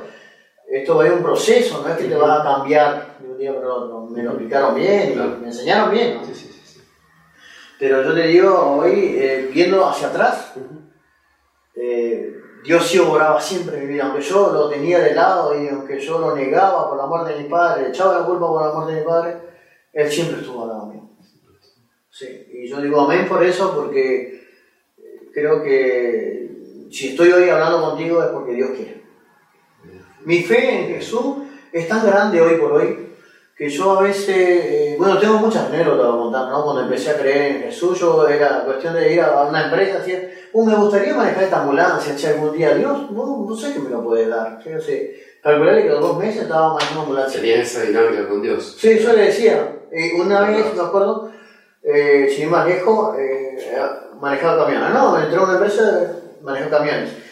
esto 0.68 1.04
es 1.04 1.12
un 1.12 1.22
proceso, 1.24 1.82
no 1.82 1.90
es 1.90 1.98
que 1.98 2.06
te 2.06 2.16
vas 2.16 2.40
a 2.40 2.44
cambiar 2.44 3.18
de 3.20 3.30
un 3.30 3.38
día 3.38 3.54
para 3.54 3.74
otro. 3.74 4.08
Me 4.08 4.24
lo 4.24 4.32
explicaron 4.32 4.76
bien 4.76 5.40
me 5.42 5.48
enseñaron 5.48 5.92
bien. 5.92 6.18
¿no? 6.18 6.26
Sí, 6.26 6.34
sí, 6.34 6.62
sí, 6.64 6.82
Pero 7.78 8.04
yo 8.04 8.14
te 8.14 8.28
digo, 8.28 8.78
hoy, 8.78 9.16
eh, 9.18 9.50
viendo 9.54 9.86
hacia 9.86 10.08
atrás, 10.08 10.54
eh, 11.76 12.36
Dios 12.64 12.88
sí 12.88 13.00
obraba 13.00 13.42
siempre 13.42 13.78
en 13.78 13.88
mi 13.88 13.94
vida, 13.94 14.06
aunque 14.06 14.22
yo 14.22 14.52
lo 14.54 14.70
tenía 14.70 15.00
de 15.00 15.14
lado 15.14 15.62
y 15.62 15.68
aunque 15.68 16.00
yo 16.00 16.20
lo 16.20 16.36
negaba 16.36 16.90
por 16.90 16.98
la 16.98 17.06
muerte 17.06 17.34
de 17.34 17.44
mi 17.44 17.50
padre, 17.50 17.90
echaba 17.90 18.20
la 18.20 18.26
culpa 18.26 18.48
por 18.48 18.62
la 18.62 18.74
muerte 18.74 18.94
de 18.94 19.00
mi 19.02 19.06
padre, 19.06 19.38
Él 19.92 20.10
siempre 20.10 20.40
estuvo 20.40 20.64
al 20.64 20.70
lado 20.70 20.86
mío. 20.88 21.10
Sí, 22.10 22.48
y 22.54 22.70
yo 22.70 22.80
digo 22.80 23.02
amén 23.02 23.28
por 23.28 23.44
eso, 23.44 23.76
porque 23.76 24.48
eh, 24.98 25.30
creo 25.34 25.62
que 25.62 26.88
si 26.92 27.10
estoy 27.10 27.32
hoy 27.32 27.50
hablando 27.50 27.82
contigo 27.82 28.24
es 28.24 28.30
porque 28.30 28.54
Dios 28.54 28.70
quiere. 28.72 29.04
Mi 30.26 30.42
fe 30.44 30.80
en 30.80 30.96
Jesús 30.96 31.38
es 31.72 31.88
tan 31.88 32.06
grande 32.06 32.40
hoy 32.40 32.56
por 32.58 32.72
hoy 32.74 33.13
que 33.56 33.70
yo 33.70 34.00
a 34.00 34.02
veces, 34.02 34.30
eh, 34.30 34.96
bueno, 34.98 35.20
tengo 35.20 35.36
muchas 35.36 35.68
anécdotas 35.68 36.08
a 36.08 36.18
contar, 36.18 36.50
¿no? 36.50 36.64
Cuando 36.64 36.82
empecé 36.82 37.12
a 37.12 37.18
creer 37.18 37.56
en 37.56 37.62
Jesús, 37.64 38.00
yo 38.00 38.28
era 38.28 38.64
cuestión 38.66 38.96
de 38.96 39.14
ir 39.14 39.22
a 39.22 39.44
una 39.44 39.66
empresa, 39.66 40.00
decir, 40.00 40.50
uh, 40.54 40.66
me 40.66 40.76
gustaría 40.76 41.14
manejar 41.14 41.44
esta 41.44 41.62
ambulancia, 41.62 42.18
si 42.18 42.26
algún 42.26 42.52
día, 42.52 42.74
Dios, 42.74 43.12
no, 43.12 43.46
no 43.48 43.56
sé 43.56 43.74
qué 43.74 43.80
me 43.80 43.92
lo 43.92 44.04
puede 44.04 44.28
dar, 44.28 44.60
yo 44.64 44.82
sé, 44.82 45.22
calcularle 45.44 45.84
que 45.84 45.90
los 45.90 46.02
dos 46.02 46.18
meses 46.18 46.44
estaba 46.44 46.74
manejando 46.74 47.02
ambulancia. 47.02 47.42
Tenías 47.42 47.72
esa 47.72 47.82
dinámica 47.84 48.28
con 48.28 48.42
Dios. 48.42 48.76
Sí, 48.80 48.98
yo 48.98 49.14
le 49.14 49.26
decía, 49.26 49.76
eh, 49.92 50.12
una 50.20 50.42
vez, 50.42 50.74
me 50.74 50.82
acuerdo, 50.82 51.32
eh, 51.84 52.28
sin 52.34 52.46
ir 52.46 52.50
más 52.50 52.68
lejos, 52.68 53.16
eh, 53.20 53.56
manejaba 54.20 54.64
camiones, 54.64 54.90
¿no? 54.94 55.20
Entré 55.20 55.38
a 55.38 55.44
una 55.44 55.54
empresa, 55.54 56.12
manejó 56.42 56.70
camiones. 56.72 57.23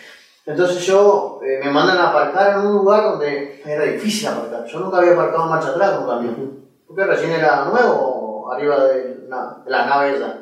Entonces 0.45 0.85
yo 0.85 1.39
eh, 1.43 1.59
me 1.63 1.69
mandan 1.69 1.97
a 1.97 2.09
aparcar 2.09 2.53
en 2.53 2.67
un 2.67 2.73
lugar 2.77 3.03
donde 3.03 3.61
era 3.63 3.83
difícil 3.83 4.27
aparcar. 4.27 4.65
Yo 4.65 4.79
nunca 4.79 4.97
había 4.97 5.13
aparcado 5.13 5.45
marcha 5.45 5.69
atrás 5.69 5.91
con 5.91 6.03
un 6.03 6.09
camión. 6.09 6.65
Porque 6.87 7.05
recién 7.05 7.31
era 7.31 7.65
nuevo 7.65 8.51
arriba 8.51 8.85
de, 8.85 9.27
la 9.65 9.85
nave 9.85 10.15
esa. 10.15 10.39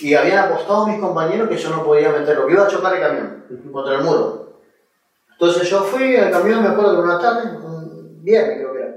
Y 0.00 0.14
habían 0.14 0.46
apostado 0.46 0.86
mis 0.86 1.00
compañeros 1.00 1.48
que 1.48 1.56
yo 1.56 1.70
no 1.70 1.84
podía 1.84 2.10
meterlo, 2.10 2.46
que 2.46 2.54
iba 2.54 2.64
a 2.64 2.68
chocar 2.68 2.94
el 2.94 3.00
camión 3.00 3.44
contra 3.72 3.96
el 3.96 4.04
muro. 4.04 4.54
Entonces 5.32 5.68
yo 5.68 5.82
fui 5.82 6.16
al 6.16 6.30
camión, 6.30 6.62
me 6.62 6.68
acuerdo 6.68 6.96
de 6.96 7.02
una 7.02 7.18
tarde, 7.18 7.56
un 7.56 8.22
viernes 8.22 8.58
creo 8.58 8.72
que 8.72 8.78
era. 8.78 8.94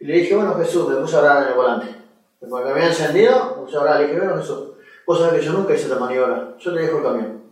Y 0.00 0.04
le 0.06 0.14
dije, 0.14 0.34
bueno 0.34 0.54
Jesús, 0.56 0.88
me 0.88 0.96
puse 0.96 1.16
a 1.16 1.20
orar 1.20 1.42
en 1.42 1.48
el 1.48 1.54
volante. 1.54 1.86
Que 2.40 2.46
me 2.46 2.58
había 2.58 2.88
encendido, 2.88 3.56
me 3.56 3.62
puse 3.64 3.76
a 3.76 3.80
orar, 3.80 4.00
le 4.00 4.06
dije, 4.08 4.18
bueno 4.18 4.36
Jesús, 4.36 4.72
vos 5.06 5.18
sabés 5.18 5.40
que 5.40 5.46
yo 5.46 5.52
nunca 5.52 5.74
hice 5.74 5.84
esta 5.84 5.98
maniobra, 5.98 6.54
yo 6.58 6.74
te 6.74 6.80
dejo 6.80 6.98
el 6.98 7.02
camión. 7.02 7.43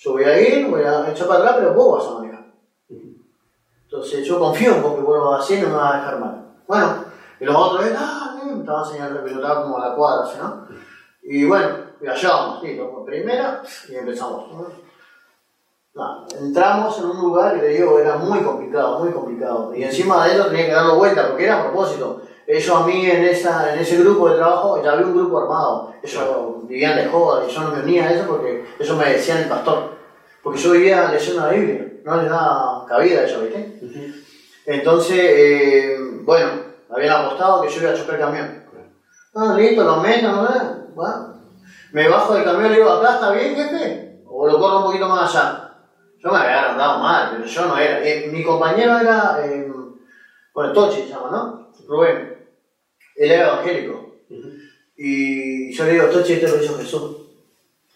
Yo 0.00 0.12
voy 0.12 0.24
a 0.24 0.40
ir, 0.40 0.66
voy 0.66 0.82
a 0.82 1.10
echar 1.10 1.28
para 1.28 1.40
atrás, 1.40 1.56
pero 1.58 1.74
vos 1.74 1.98
vas 1.98 2.10
a 2.10 2.18
manejar. 2.18 2.46
Entonces 3.84 4.26
yo 4.26 4.38
confío 4.38 4.74
en 4.74 4.82
vos 4.82 4.94
que 4.94 5.02
vos 5.02 5.18
lo 5.18 5.30
vas 5.30 5.40
a 5.40 5.44
hacer 5.44 5.58
y 5.58 5.62
no 5.62 5.68
me 5.68 5.74
vas 5.74 5.92
a 5.92 5.96
dejar 5.98 6.20
mal. 6.20 6.46
Bueno, 6.66 7.04
y 7.38 7.44
los 7.44 7.54
otros, 7.54 7.84
ah, 7.98 8.40
me 8.42 8.60
estaban 8.60 8.84
enseñando 8.86 9.20
a 9.20 9.24
pilotar 9.24 9.62
como 9.62 9.76
a 9.76 9.88
la 9.88 9.94
cuadra, 9.94 10.32
¿no? 10.38 10.68
Y 11.22 11.44
bueno, 11.44 11.68
y 12.00 12.06
allá 12.06 12.28
vamos, 12.30 12.62
listo, 12.62 13.04
primera, 13.04 13.62
y 13.90 13.94
empezamos. 13.94 14.46
No, 15.92 16.26
entramos 16.38 16.98
en 16.98 17.04
un 17.04 17.20
lugar 17.20 17.54
que 17.54 17.60
te 17.60 17.68
digo 17.68 17.98
era 17.98 18.16
muy 18.16 18.40
complicado, 18.40 19.00
muy 19.00 19.12
complicado. 19.12 19.74
Y 19.74 19.82
encima 19.82 20.24
de 20.24 20.34
eso 20.34 20.46
tenía 20.46 20.66
que 20.66 20.72
darlo 20.72 20.96
vuelta 20.96 21.28
porque 21.28 21.44
era 21.44 21.60
a 21.60 21.64
propósito. 21.64 22.22
Ellos 22.52 22.76
a 22.76 22.84
mí 22.84 23.06
en, 23.06 23.24
esa, 23.24 23.72
en 23.72 23.78
ese 23.78 23.98
grupo 23.98 24.28
de 24.28 24.36
trabajo, 24.36 24.82
ya 24.82 24.92
había 24.92 25.06
un 25.06 25.14
grupo 25.14 25.38
armado. 25.38 25.94
Ellos 26.02 26.66
vivían 26.66 26.96
de 26.96 27.06
joda 27.06 27.46
y 27.46 27.52
yo 27.52 27.60
no 27.60 27.70
me 27.70 27.82
unía 27.82 28.08
a 28.08 28.12
eso 28.12 28.26
porque 28.26 28.64
ellos 28.76 28.96
me 28.96 29.04
decían 29.08 29.38
el 29.38 29.48
pastor. 29.48 29.92
Porque 30.42 30.58
yo 30.58 30.72
vivía 30.72 31.12
leyendo 31.12 31.46
la 31.46 31.52
Biblia, 31.52 31.86
no 32.02 32.16
les 32.16 32.28
daba 32.28 32.86
cabida 32.88 33.20
a 33.20 33.24
ellos, 33.24 33.42
¿viste? 33.42 34.24
Entonces, 34.66 35.16
eh, 35.16 35.96
bueno, 36.22 36.50
habían 36.90 37.24
apostado 37.24 37.62
que 37.62 37.68
yo 37.68 37.82
iba 37.82 37.92
a 37.92 37.94
chocar 37.94 38.14
el 38.16 38.20
camión. 38.20 38.64
Ah, 39.36 39.54
listo, 39.56 39.84
lo 39.84 39.98
meto, 39.98 40.28
¿no? 40.32 40.48
Bueno, 40.96 41.34
me 41.92 42.08
bajo 42.08 42.34
del 42.34 42.42
camión 42.42 42.66
y 42.66 42.68
le 42.70 42.76
digo, 42.78 42.90
acá 42.90 43.14
está 43.14 43.30
bien, 43.30 43.54
jefe, 43.54 44.22
o 44.26 44.48
lo 44.48 44.58
corro 44.58 44.78
un 44.78 44.84
poquito 44.86 45.08
más 45.08 45.36
allá. 45.36 45.72
Yo 46.18 46.32
me 46.32 46.38
había 46.38 46.72
andado 46.72 46.98
mal, 46.98 47.30
pero 47.30 47.44
yo 47.44 47.66
no 47.66 47.78
era. 47.78 48.04
Eh, 48.04 48.28
mi 48.32 48.42
compañero 48.42 48.98
era, 48.98 49.38
eh, 49.44 49.72
bueno, 50.52 50.72
Tochi 50.72 51.02
se 51.02 51.08
llama, 51.10 51.28
¿no? 51.30 51.70
Rubén. 51.86 52.39
Él 53.20 53.30
era 53.30 53.48
evangélico. 53.48 54.14
Y 54.96 55.72
yo 55.72 55.84
le 55.84 55.92
digo, 55.92 56.06
Tochi, 56.06 56.32
esto 56.34 56.56
lo 56.56 56.62
hizo 56.62 56.78
Jesús. 56.78 57.16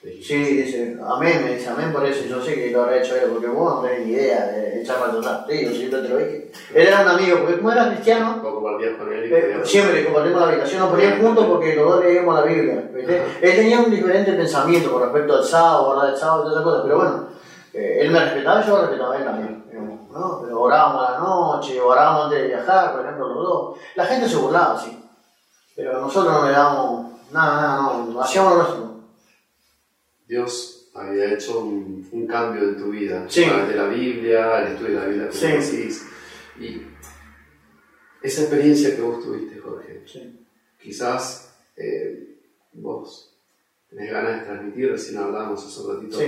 Sí, 0.02 0.36
dice, 0.36 0.98
amén, 1.02 1.40
me 1.42 1.54
dice, 1.54 1.70
amén 1.70 1.90
por 1.90 2.04
eso. 2.04 2.26
Yo 2.26 2.42
sé 2.42 2.54
que 2.54 2.70
lo 2.70 2.82
habrá 2.82 2.98
hecho 2.98 3.16
él, 3.16 3.30
porque 3.32 3.46
vos 3.46 3.76
no 3.76 3.88
tenés 3.88 4.06
ni 4.06 4.12
idea 4.12 4.46
de 4.48 4.82
echar 4.82 4.98
para 4.98 5.12
total. 5.12 5.46
Sí, 5.48 5.64
yo 5.64 5.70
siempre 5.70 6.02
te 6.02 6.08
lo 6.10 6.18
dije. 6.18 6.52
Él 6.74 6.86
era 6.88 7.00
un 7.00 7.08
amigo, 7.08 7.38
porque 7.38 7.56
como 7.56 7.72
era 7.72 7.88
cristiano, 7.88 8.42
compartías 8.42 8.98
con 8.98 9.10
él. 9.10 9.32
Eh, 9.32 9.60
siempre 9.64 10.04
compartimos 10.04 10.42
la 10.42 10.48
habitación, 10.48 10.80
nos 10.80 10.90
poníamos 10.90 11.20
juntos 11.20 11.46
porque 11.46 11.74
los 11.74 11.88
dos 11.88 12.04
leíamos 12.04 12.34
la 12.34 12.42
Biblia. 12.42 12.90
¿viste? 12.94 13.22
Él 13.40 13.56
tenía 13.56 13.80
un 13.80 13.90
diferente 13.90 14.32
pensamiento 14.34 14.92
con 14.92 15.02
respecto 15.04 15.36
al 15.36 15.44
sábado, 15.44 16.06
el 16.06 16.16
sábado 16.18 16.42
y 16.42 16.44
todas 16.48 16.52
esas 16.52 16.64
cosas, 16.64 16.82
pero 16.84 16.96
bueno 16.96 17.34
eh, 17.72 17.98
él 18.02 18.10
me 18.12 18.20
respetaba 18.20 18.62
y 18.62 18.66
yo 18.66 18.80
respetaba 18.80 19.14
a 19.14 19.18
él 19.18 19.24
también. 19.24 19.64
¿no? 20.12 20.42
Pero 20.42 20.60
orábamos 20.60 21.08
a 21.08 21.12
la 21.12 21.18
noche, 21.18 21.80
orábamos 21.80 22.24
antes 22.26 22.42
de 22.42 22.48
viajar, 22.48 22.92
por 22.92 23.04
ejemplo, 23.04 23.28
los 23.28 23.44
dos. 23.44 23.78
La 23.96 24.04
gente 24.04 24.28
se 24.28 24.36
burlaba, 24.36 24.78
sí. 24.78 25.03
Pero 25.76 26.00
nosotros 26.00 26.32
no 26.32 26.46
le 26.46 26.52
dábamos 26.52 27.12
nada, 27.32 27.56
nada, 27.62 28.04
no, 28.06 28.20
hacíamos 28.22 28.52
lo 28.52 28.62
nuestro. 28.62 29.00
Dios 30.26 30.90
había 30.94 31.34
hecho 31.34 31.60
un, 31.60 32.08
un 32.12 32.26
cambio 32.26 32.62
en 32.62 32.76
tu 32.76 32.90
vida, 32.90 33.26
Sí. 33.28 33.44
a 33.44 33.48
través 33.48 33.68
de 33.68 33.74
la 33.76 33.86
Biblia, 33.88 34.58
el 34.60 34.72
estudio 34.74 34.94
de 34.94 35.00
la 35.00 35.06
Biblia 35.06 35.32
Sí. 35.32 35.46
decís. 35.48 36.06
Y 36.60 36.82
esa 38.22 38.42
experiencia 38.42 38.94
que 38.94 39.02
vos 39.02 39.22
tuviste, 39.24 39.58
Jorge, 39.58 40.02
Sí. 40.06 40.46
quizás 40.80 41.52
eh, 41.76 42.38
vos 42.74 43.36
tenés 43.90 44.12
ganas 44.12 44.40
de 44.40 44.46
transmitir, 44.46 44.92
recién 44.92 45.18
hablábamos 45.18 45.66
hace 45.66 45.80
un 45.80 45.94
ratito, 45.96 46.18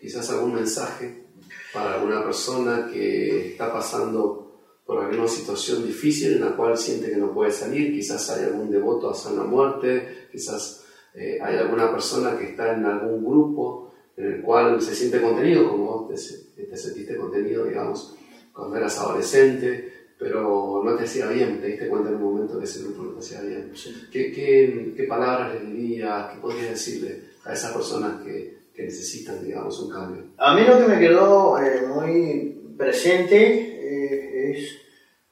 quizás 0.00 0.28
algún 0.30 0.54
mensaje 0.54 1.24
para 1.72 1.94
alguna 1.94 2.24
persona 2.24 2.88
que 2.92 3.50
está 3.52 3.72
pasando 3.72 4.47
por 4.88 5.04
alguna 5.04 5.28
situación 5.28 5.86
difícil 5.86 6.32
en 6.32 6.40
la 6.40 6.56
cual 6.56 6.74
siente 6.78 7.10
que 7.10 7.18
no 7.18 7.30
puede 7.30 7.50
salir, 7.50 7.92
quizás 7.92 8.30
hay 8.30 8.46
algún 8.46 8.70
devoto 8.70 9.10
a 9.10 9.14
sana 9.14 9.44
muerte, 9.44 10.28
quizás 10.32 10.82
eh, 11.12 11.38
hay 11.42 11.58
alguna 11.58 11.92
persona 11.92 12.38
que 12.38 12.46
está 12.46 12.72
en 12.72 12.86
algún 12.86 13.22
grupo 13.22 13.92
en 14.16 14.32
el 14.32 14.40
cual 14.40 14.80
se 14.80 14.94
siente 14.94 15.20
contenido, 15.20 15.68
como 15.68 15.84
vos 15.84 16.08
te, 16.08 16.64
te 16.64 16.74
sentiste 16.74 17.18
contenido, 17.18 17.66
digamos, 17.66 18.16
cuando 18.50 18.78
eras 18.78 18.98
adolescente, 18.98 19.92
pero 20.18 20.80
no 20.82 20.96
te 20.96 21.04
hacía 21.04 21.26
bien, 21.28 21.60
te 21.60 21.66
diste 21.66 21.86
cuenta 21.86 22.08
en 22.08 22.14
un 22.14 22.22
momento 22.22 22.58
que 22.58 22.64
ese 22.64 22.82
grupo 22.84 23.02
no 23.02 23.10
te 23.10 23.18
hacía 23.18 23.42
bien. 23.42 23.70
Sí. 23.74 23.94
¿Qué, 24.10 24.32
qué, 24.32 24.94
qué 24.96 25.02
palabras 25.02 25.52
le 25.52 25.70
dirías, 25.70 26.32
qué 26.32 26.40
podrías 26.40 26.70
decirle 26.70 27.24
a 27.44 27.52
esas 27.52 27.72
personas 27.72 28.22
que, 28.22 28.56
que 28.74 28.84
necesitan, 28.84 29.44
digamos, 29.44 29.78
un 29.82 29.90
cambio? 29.90 30.22
A 30.38 30.54
mí 30.54 30.62
lo 30.66 30.78
que 30.78 30.94
me 30.94 30.98
quedó 30.98 31.60
eh, 31.60 31.82
muy 31.86 32.74
presente 32.78 33.74
es 33.74 33.77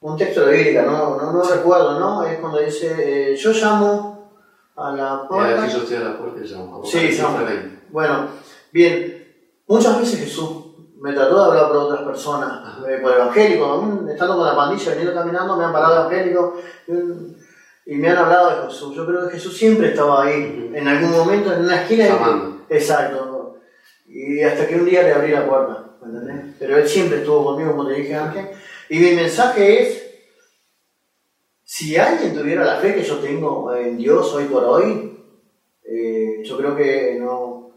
un 0.07 0.17
texto 0.17 0.45
de 0.45 0.57
Biblia, 0.57 0.83
no, 0.83 1.17
no, 1.17 1.33
no 1.33 1.43
recuerdo, 1.43 1.99
¿no? 1.99 2.23
Es 2.23 2.39
cuando 2.39 2.59
dice, 2.59 3.31
eh, 3.31 3.35
yo 3.35 3.51
llamo 3.51 4.31
a 4.75 4.91
la 4.91 5.27
puerta. 5.27 5.63
aquí 5.63 5.73
yo 5.73 5.79
estoy 5.79 5.97
a 5.97 5.99
la 6.01 6.17
puerta 6.17 6.39
y 6.41 6.47
llamo. 6.47 6.81
Sí, 6.85 7.09
llamo. 7.11 7.39
3:20. 7.39 7.79
Bueno, 7.89 8.27
bien, 8.71 9.27
muchas 9.67 9.99
veces 9.99 10.19
Jesús 10.21 10.49
me 11.01 11.13
trató 11.13 11.35
de 11.35 11.45
hablar 11.47 11.67
por 11.67 11.77
otras 11.77 12.01
personas, 12.03 12.77
eh, 12.87 12.99
por 13.01 13.13
evangélicos, 13.13 14.09
estando 14.09 14.37
con 14.37 14.47
la 14.47 14.55
pandilla, 14.55 14.91
veniendo 14.91 15.13
caminando, 15.13 15.57
me 15.57 15.65
han 15.65 15.73
parado 15.73 15.95
evangélicos 15.95 16.53
y, 16.87 17.93
y 17.93 17.97
me 17.97 18.09
han 18.09 18.17
hablado 18.17 18.49
de 18.49 18.67
Jesús. 18.67 18.95
Yo 18.95 19.05
creo 19.05 19.27
que 19.27 19.33
Jesús 19.33 19.57
siempre 19.57 19.89
estaba 19.89 20.23
ahí, 20.23 20.71
en 20.73 20.87
algún 20.87 21.11
momento, 21.11 21.53
en 21.53 21.65
una 21.65 21.81
esquina. 21.81 22.07
Llamando. 22.07 22.61
Exacto. 22.69 23.57
Y 24.07 24.41
hasta 24.41 24.65
que 24.67 24.75
un 24.75 24.85
día 24.85 25.03
le 25.03 25.13
abrí 25.13 25.31
la 25.31 25.45
puerta, 25.45 25.83
¿me 26.01 26.17
entendés? 26.17 26.55
Pero 26.59 26.77
él 26.77 26.87
siempre 26.87 27.19
estuvo 27.19 27.43
conmigo, 27.43 27.71
como 27.71 27.87
te 27.87 27.95
dije 27.95 28.15
antes. 28.15 28.47
Y 28.89 28.99
mi 28.99 29.11
mensaje 29.11 29.81
es, 29.81 30.07
si 31.63 31.97
alguien 31.97 32.33
tuviera 32.33 32.63
la 32.63 32.77
fe 32.77 32.95
que 32.95 33.03
yo 33.03 33.17
tengo 33.17 33.73
en 33.75 33.97
Dios 33.97 34.33
hoy 34.33 34.45
por 34.45 34.63
hoy, 34.63 35.17
eh, 35.83 36.41
yo 36.43 36.57
creo 36.57 36.75
que 36.75 37.17
no, 37.19 37.71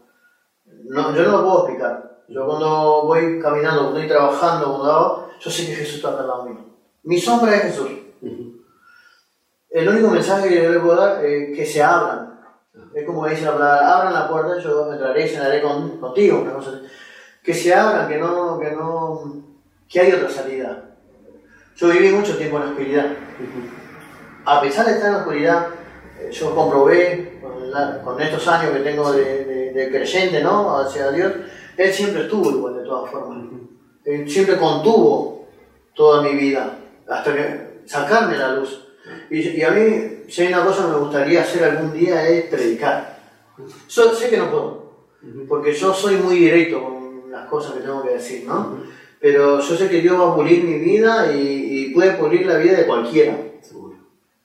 no, 0.85 1.15
yo 1.15 1.23
no 1.23 1.31
lo 1.31 1.43
puedo 1.43 1.67
explicar. 1.67 2.23
Yo 2.27 2.45
cuando 2.45 3.03
voy 3.03 3.39
caminando, 3.39 3.81
cuando 3.81 3.99
estoy 3.99 4.15
trabajando, 4.15 4.67
cuando 4.67 4.91
hago, 4.91 5.27
yo 5.39 5.51
sé 5.51 5.65
que 5.65 5.75
Jesús 5.75 5.95
está 5.95 6.09
al 6.09 6.27
lado 6.27 6.45
mío. 6.45 6.65
Mi 7.03 7.19
sombra 7.19 7.55
es 7.55 7.63
Jesús. 7.63 7.89
El 9.69 9.87
único 9.87 10.09
mensaje 10.09 10.49
que 10.49 10.63
yo 10.63 10.71
le 10.71 10.79
puedo 10.79 10.95
dar 10.95 11.25
es 11.25 11.55
que 11.55 11.65
se 11.65 11.81
abran. 11.81 12.39
Es 12.93 13.05
como 13.05 13.27
dice 13.27 13.45
la 13.45 13.53
palabra, 13.53 13.97
abran 13.97 14.13
la 14.13 14.29
puerta, 14.29 14.59
yo 14.59 14.91
entraré 14.93 15.25
y 15.25 15.29
cenaré 15.29 15.61
con, 15.61 15.97
contigo. 15.97 16.41
una 16.41 16.53
cosa 16.53 16.69
así. 16.71 16.79
Que 17.43 17.53
se 17.53 17.73
abran, 17.73 18.07
que 18.07 18.17
no, 18.17 18.59
que 18.59 18.71
no, 18.71 19.43
que 19.89 19.99
hay 19.99 20.11
otra 20.11 20.29
salida. 20.29 20.90
Yo 21.75 21.87
viví 21.89 22.09
mucho 22.09 22.37
tiempo 22.37 22.57
en 22.57 22.63
la 22.63 22.69
oscuridad. 22.69 23.05
A 24.45 24.61
pesar 24.61 24.85
de 24.85 24.93
estar 24.93 25.07
en 25.07 25.13
la 25.13 25.19
oscuridad, 25.19 25.67
eh, 26.19 26.29
yo 26.31 26.55
comprobé 26.55 27.39
con, 27.41 27.71
la- 27.71 28.01
con 28.03 28.21
estos 28.21 28.47
años 28.47 28.71
que 28.73 28.79
tengo 28.79 29.11
de, 29.11 29.45
de- 29.45 29.71
de 29.73 29.89
creyente, 29.89 30.41
¿no? 30.43 30.77
Hacia 30.79 31.11
Dios, 31.11 31.33
Él 31.77 31.91
siempre 31.93 32.23
estuvo 32.23 32.49
igual 32.51 32.75
de 32.77 32.83
todas 32.83 33.09
formas. 33.11 33.47
Él 34.03 34.29
siempre 34.29 34.57
contuvo 34.57 35.47
toda 35.95 36.21
mi 36.23 36.33
vida, 36.35 36.77
hasta 37.07 37.33
que 37.33 37.81
sacarme 37.85 38.37
la 38.37 38.53
luz. 38.53 38.87
Y, 39.29 39.39
y 39.39 39.63
a 39.63 39.71
mí, 39.71 40.23
si 40.27 40.41
hay 40.41 40.53
una 40.53 40.63
cosa 40.65 40.85
que 40.85 40.91
me 40.91 40.97
gustaría 40.97 41.41
hacer 41.41 41.63
algún 41.63 41.93
día 41.93 42.27
es 42.27 42.45
predicar. 42.45 43.19
Yo 43.89 44.13
sé 44.15 44.29
que 44.29 44.37
no 44.37 44.49
puedo, 44.49 44.91
porque 45.47 45.73
yo 45.73 45.93
soy 45.93 46.15
muy 46.15 46.35
directo 46.35 46.81
con 46.83 47.31
las 47.31 47.47
cosas 47.47 47.73
que 47.73 47.81
tengo 47.81 48.03
que 48.03 48.11
decir, 48.11 48.45
¿no? 48.47 48.77
Pero 49.21 49.59
yo 49.59 49.75
sé 49.77 49.87
que 49.87 50.01
Dios 50.01 50.19
va 50.19 50.31
a 50.31 50.35
pulir 50.35 50.63
mi 50.63 50.79
vida 50.79 51.31
y, 51.31 51.37
y 51.89 51.93
puede 51.93 52.13
pulir 52.13 52.45
la 52.47 52.57
vida 52.57 52.77
de 52.77 52.87
cualquiera. 52.87 53.37
Seguro. 53.61 53.95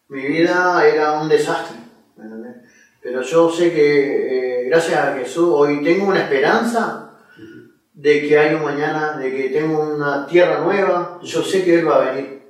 Mi 0.08 0.22
vida 0.22 0.86
era 0.86 1.20
un 1.20 1.28
desastre, 1.28 1.78
¿me 2.16 2.24
entendés? 2.24 2.56
Pero 3.02 3.22
yo 3.22 3.50
sé 3.50 3.72
que 3.72 4.64
eh, 4.64 4.68
gracias 4.68 4.98
a 5.00 5.14
Jesús 5.14 5.48
hoy 5.50 5.82
tengo 5.82 6.06
una 6.08 6.20
esperanza 6.20 7.02
de 7.94 8.28
que 8.28 8.38
hay 8.38 8.54
un 8.54 8.62
mañana, 8.64 9.16
de 9.16 9.34
que 9.34 9.48
tengo 9.48 9.94
una 9.94 10.26
tierra 10.26 10.60
nueva, 10.60 11.18
yo 11.22 11.42
sé 11.42 11.64
que 11.64 11.78
Él 11.78 11.88
va 11.88 11.96
a 12.02 12.10
venir. 12.12 12.42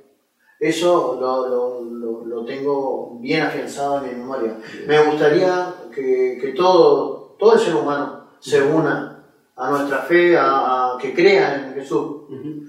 Eso 0.59 1.17
lo, 1.21 1.47
lo- 1.47 1.81
lo- 1.83 2.25
lo 2.25 2.45
tengo 2.45 3.17
bien 3.21 3.43
afianzado 3.43 3.99
en 4.03 4.09
mi 4.09 4.15
memoria. 4.19 4.57
Me 4.87 4.99
gustaría 5.03 5.73
que, 5.93 6.37
que 6.41 6.49
todo, 6.49 7.35
todo 7.39 7.53
el 7.53 7.59
ser 7.59 7.75
humano 7.75 8.31
se 8.39 8.61
una 8.61 9.23
a 9.55 9.69
nuestra 9.71 9.99
fe, 9.99 10.37
a, 10.37 10.43
a 10.45 10.86
que 10.97 11.13
crea 11.13 11.67
en 11.67 11.73
Jesús 11.73 11.99
Ujú. 12.29 12.63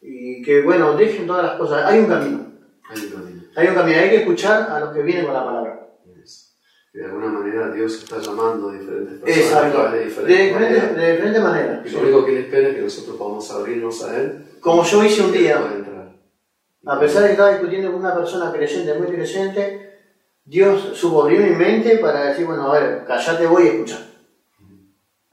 y 0.00 0.42
que, 0.42 0.62
bueno, 0.62 0.94
dejen 0.96 1.26
todas 1.26 1.44
las 1.44 1.56
cosas. 1.58 1.84
Hay 1.86 2.00
un 2.00 2.06
camino, 2.06 2.46
Hay 2.90 3.00
un 3.06 3.10
camino. 3.12 3.42
hay 3.56 3.66
un 3.68 3.74
camino, 3.74 3.98
hay 3.98 4.10
que 4.10 4.16
escuchar 4.16 4.70
a 4.70 4.80
los 4.80 4.92
que 4.94 5.02
vienen 5.02 5.24
con 5.24 5.34
la 5.34 5.44
palabra. 5.44 5.88
Yes. 6.16 6.56
Que 6.92 6.98
de 7.00 7.04
alguna 7.06 7.26
manera 7.28 7.70
Dios 7.72 7.94
está 8.02 8.18
llamando 8.18 8.70
a 8.70 8.72
diferentes 8.74 9.18
personas 9.20 9.36
a 9.54 9.68
Exacto, 9.68 9.90
de 9.90 9.98
de 9.98 10.04
diferentes 10.04 10.38
diferente, 10.46 10.54
maneras. 10.76 10.96
de 10.96 11.12
diferente 11.12 11.40
manera. 11.40 11.82
Y 11.84 11.90
lo 11.90 12.00
único 12.00 12.24
que 12.24 12.32
Él 12.32 12.44
espera 12.44 12.68
es 12.68 12.74
que 12.76 12.82
nosotros 12.82 13.16
podamos 13.16 13.50
abrirnos 13.50 14.04
a 14.04 14.16
Él. 14.16 14.44
Como 14.60 14.84
yo 14.84 15.04
hice 15.04 15.22
un 15.22 15.34
y 15.34 15.38
día, 15.38 15.60
a 16.86 17.00
pesar 17.00 17.22
de 17.22 17.28
que 17.28 17.32
estaba 17.32 17.50
discutiendo 17.52 17.90
con 17.90 18.00
una 18.00 18.14
persona 18.14 18.52
creyente, 18.52 18.94
muy 18.98 19.06
creyente, 19.08 19.90
Dios 20.44 20.90
supo 20.94 21.22
abrir 21.22 21.40
mi 21.40 21.56
mente 21.56 21.96
para 21.96 22.24
decir, 22.26 22.44
bueno, 22.46 22.70
a 22.70 22.78
ver, 22.78 23.04
callate 23.06 23.46
voy 23.46 23.64
y 23.64 23.68
escuchar. 23.68 24.00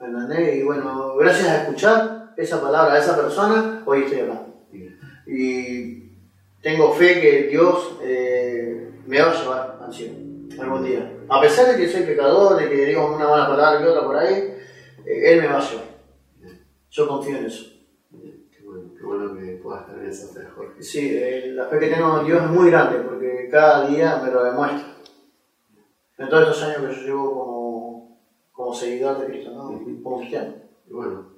¿Me 0.00 0.06
entendés? 0.06 0.56
Y 0.56 0.62
bueno, 0.62 1.14
gracias 1.16 1.46
a 1.48 1.62
escuchar 1.62 2.21
esa 2.42 2.60
palabra 2.60 2.94
a 2.94 2.98
esa 2.98 3.16
persona, 3.16 3.82
hoy 3.86 4.02
estoy 4.02 4.20
acá. 4.20 4.46
Y 5.26 6.10
tengo 6.60 6.92
fe 6.92 7.20
que 7.20 7.48
Dios 7.48 7.98
eh, 8.02 8.90
me 9.06 9.20
va 9.20 9.30
a 9.30 9.34
llevar 9.34 9.78
al 9.84 9.92
cielo 9.92 10.14
algún 10.58 10.84
día. 10.84 11.12
A 11.28 11.40
pesar 11.40 11.68
de 11.68 11.76
que 11.76 11.88
soy 11.88 12.02
pecador, 12.02 12.56
de 12.56 12.68
que 12.68 12.86
digo 12.86 13.14
una 13.14 13.28
mala 13.28 13.48
palabra 13.48 13.80
que 13.80 13.86
otra 13.86 14.04
por 14.04 14.16
ahí, 14.16 14.34
eh, 15.06 15.32
Él 15.32 15.40
me 15.40 15.48
va 15.48 15.58
a 15.58 15.70
llevar. 15.70 15.84
Yo 16.90 17.08
confío 17.08 17.38
en 17.38 17.46
eso. 17.46 17.64
Qué 18.10 18.62
bueno, 18.64 18.90
qué 18.96 19.04
bueno 19.04 19.34
que 19.34 19.60
puedas 19.62 19.86
tener 19.86 20.06
esa 20.06 20.32
fe, 20.34 20.46
Jorge. 20.54 20.82
Sí, 20.82 21.10
eh, 21.14 21.52
la 21.54 21.66
fe 21.66 21.78
que 21.78 21.88
tengo 21.88 22.20
en 22.20 22.26
Dios 22.26 22.42
es 22.42 22.50
muy 22.50 22.70
grande 22.70 22.98
porque 22.98 23.48
cada 23.50 23.86
día 23.86 24.20
me 24.22 24.30
lo 24.30 24.44
demuestra. 24.44 24.96
En 26.18 26.28
todos 26.28 26.48
estos 26.48 26.62
años 26.64 26.90
que 26.90 27.00
yo 27.00 27.06
llevo 27.06 27.32
como, 27.32 28.20
como 28.52 28.74
seguidor 28.74 29.20
de 29.20 29.26
Cristo, 29.26 29.54
como 30.02 30.18
cristiano. 30.18 30.54
Y 30.86 30.92
bueno, 30.92 31.31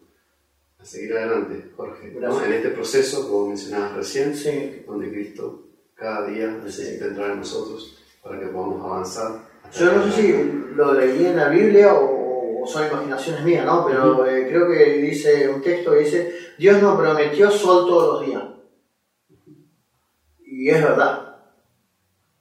a 0.84 0.86
seguir 0.86 1.16
adelante, 1.16 1.70
Jorge. 1.74 2.12
En 2.14 2.52
este 2.52 2.68
proceso, 2.68 3.26
como 3.28 3.48
mencionabas 3.48 3.94
recién, 3.94 4.36
Sí. 4.36 4.84
donde 4.86 5.10
Cristo 5.10 5.62
cada 5.94 6.26
día 6.26 6.48
necesita 6.62 7.06
entrar 7.06 7.30
en 7.30 7.38
nosotros 7.38 7.98
para 8.22 8.38
que 8.38 8.46
podamos 8.48 8.84
avanzar. 8.84 9.48
Yo 9.72 9.92
no 9.92 10.04
sé 10.04 10.12
si 10.12 10.52
lo 10.76 10.92
leí 10.92 11.24
en 11.24 11.36
la 11.36 11.48
Biblia 11.48 11.94
o, 11.94 12.62
o 12.62 12.66
son 12.66 12.86
imaginaciones 12.86 13.42
mías, 13.44 13.64
¿no? 13.64 13.86
Pero 13.86 14.26
eh, 14.26 14.46
creo 14.46 14.68
que 14.68 14.84
dice 14.98 15.48
un 15.48 15.62
texto 15.62 15.92
que 15.92 15.98
dice, 16.00 16.34
Dios 16.58 16.82
nos 16.82 16.98
prometió 17.00 17.50
sol 17.50 17.86
todos 17.86 18.20
los 18.20 18.26
días. 18.28 18.42
Y 20.40 20.68
es 20.68 20.82
verdad. 20.82 21.36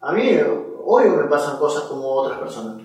A 0.01 0.11
mí, 0.11 0.27
eh, 0.29 0.45
hoy 0.83 1.05
me 1.09 1.23
pasan 1.29 1.57
cosas 1.57 1.83
como 1.83 2.07
otras 2.09 2.39
personas. 2.39 2.81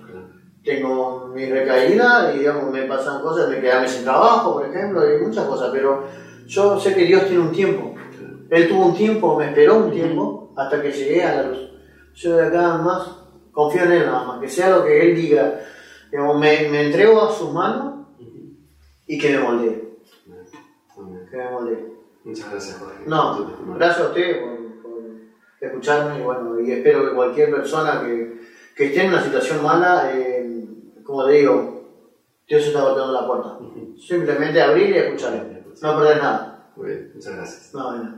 Tengo 0.68 1.28
mi 1.34 1.46
recaída 1.46 2.30
y 2.34 2.40
digamos, 2.40 2.70
me 2.70 2.82
pasan 2.82 3.22
cosas 3.22 3.48
de 3.48 3.58
quedarme 3.58 3.88
sin 3.88 4.04
trabajo, 4.04 4.52
por 4.52 4.66
ejemplo, 4.66 5.00
y 5.10 5.24
muchas 5.24 5.46
cosas, 5.46 5.70
pero 5.72 6.04
yo 6.46 6.78
sé 6.78 6.94
que 6.94 7.06
Dios 7.06 7.24
tiene 7.24 7.40
un 7.40 7.52
tiempo. 7.52 7.94
Él 8.50 8.68
tuvo 8.68 8.84
un 8.88 8.94
tiempo, 8.94 9.38
me 9.38 9.46
esperó 9.46 9.78
un 9.78 9.90
tiempo 9.90 10.52
hasta 10.54 10.82
que 10.82 10.92
llegué 10.92 11.24
a 11.24 11.36
la 11.36 11.42
luz. 11.44 11.70
Yo 12.16 12.36
de 12.36 12.48
acá 12.48 12.76
más 12.76 13.02
confío 13.50 13.84
en 13.84 13.92
Él 13.92 14.04
nada 14.04 14.24
más, 14.24 14.40
que 14.42 14.48
sea 14.50 14.68
lo 14.68 14.84
que 14.84 15.00
Él 15.00 15.16
diga. 15.16 15.58
Digamos, 16.10 16.38
me, 16.38 16.68
me 16.68 16.82
entrego 16.82 17.22
a 17.22 17.32
sus 17.32 17.50
manos 17.50 18.06
y 19.06 19.18
que 19.18 19.30
me 19.30 19.38
moldee. 19.38 19.88
Que 21.30 21.36
me 21.38 21.50
moldee. 21.50 21.94
Muchas 22.24 22.50
gracias, 22.50 22.76
Jorge. 22.76 23.04
No, 23.06 23.54
gracias 23.74 24.04
a 24.04 24.08
usted 24.08 24.42
por, 24.42 24.82
por 24.82 25.02
escucharme 25.62 26.20
y 26.20 26.22
bueno, 26.24 26.60
y 26.60 26.72
espero 26.72 27.08
que 27.08 27.14
cualquier 27.14 27.50
persona 27.52 28.02
que, 28.02 28.38
que 28.76 28.86
esté 28.86 29.04
en 29.04 29.08
una 29.08 29.24
situación 29.24 29.62
mala, 29.62 30.12
eh, 30.14 30.37
como 31.08 31.24
te 31.24 31.32
digo, 31.32 31.80
Dios 32.46 32.66
está 32.66 32.82
golpeando 32.82 33.14
la 33.14 33.26
puerta. 33.26 33.58
Simplemente 33.98 34.60
abrir 34.60 34.90
y 34.90 34.98
escuchar. 34.98 35.64
No 35.80 35.96
perdés 35.96 36.18
nada. 36.18 36.70
Muy 36.76 36.86
bien, 36.86 37.12
muchas 37.14 37.34
gracias. 37.34 37.70
No, 37.72 37.96
no. 37.96 38.17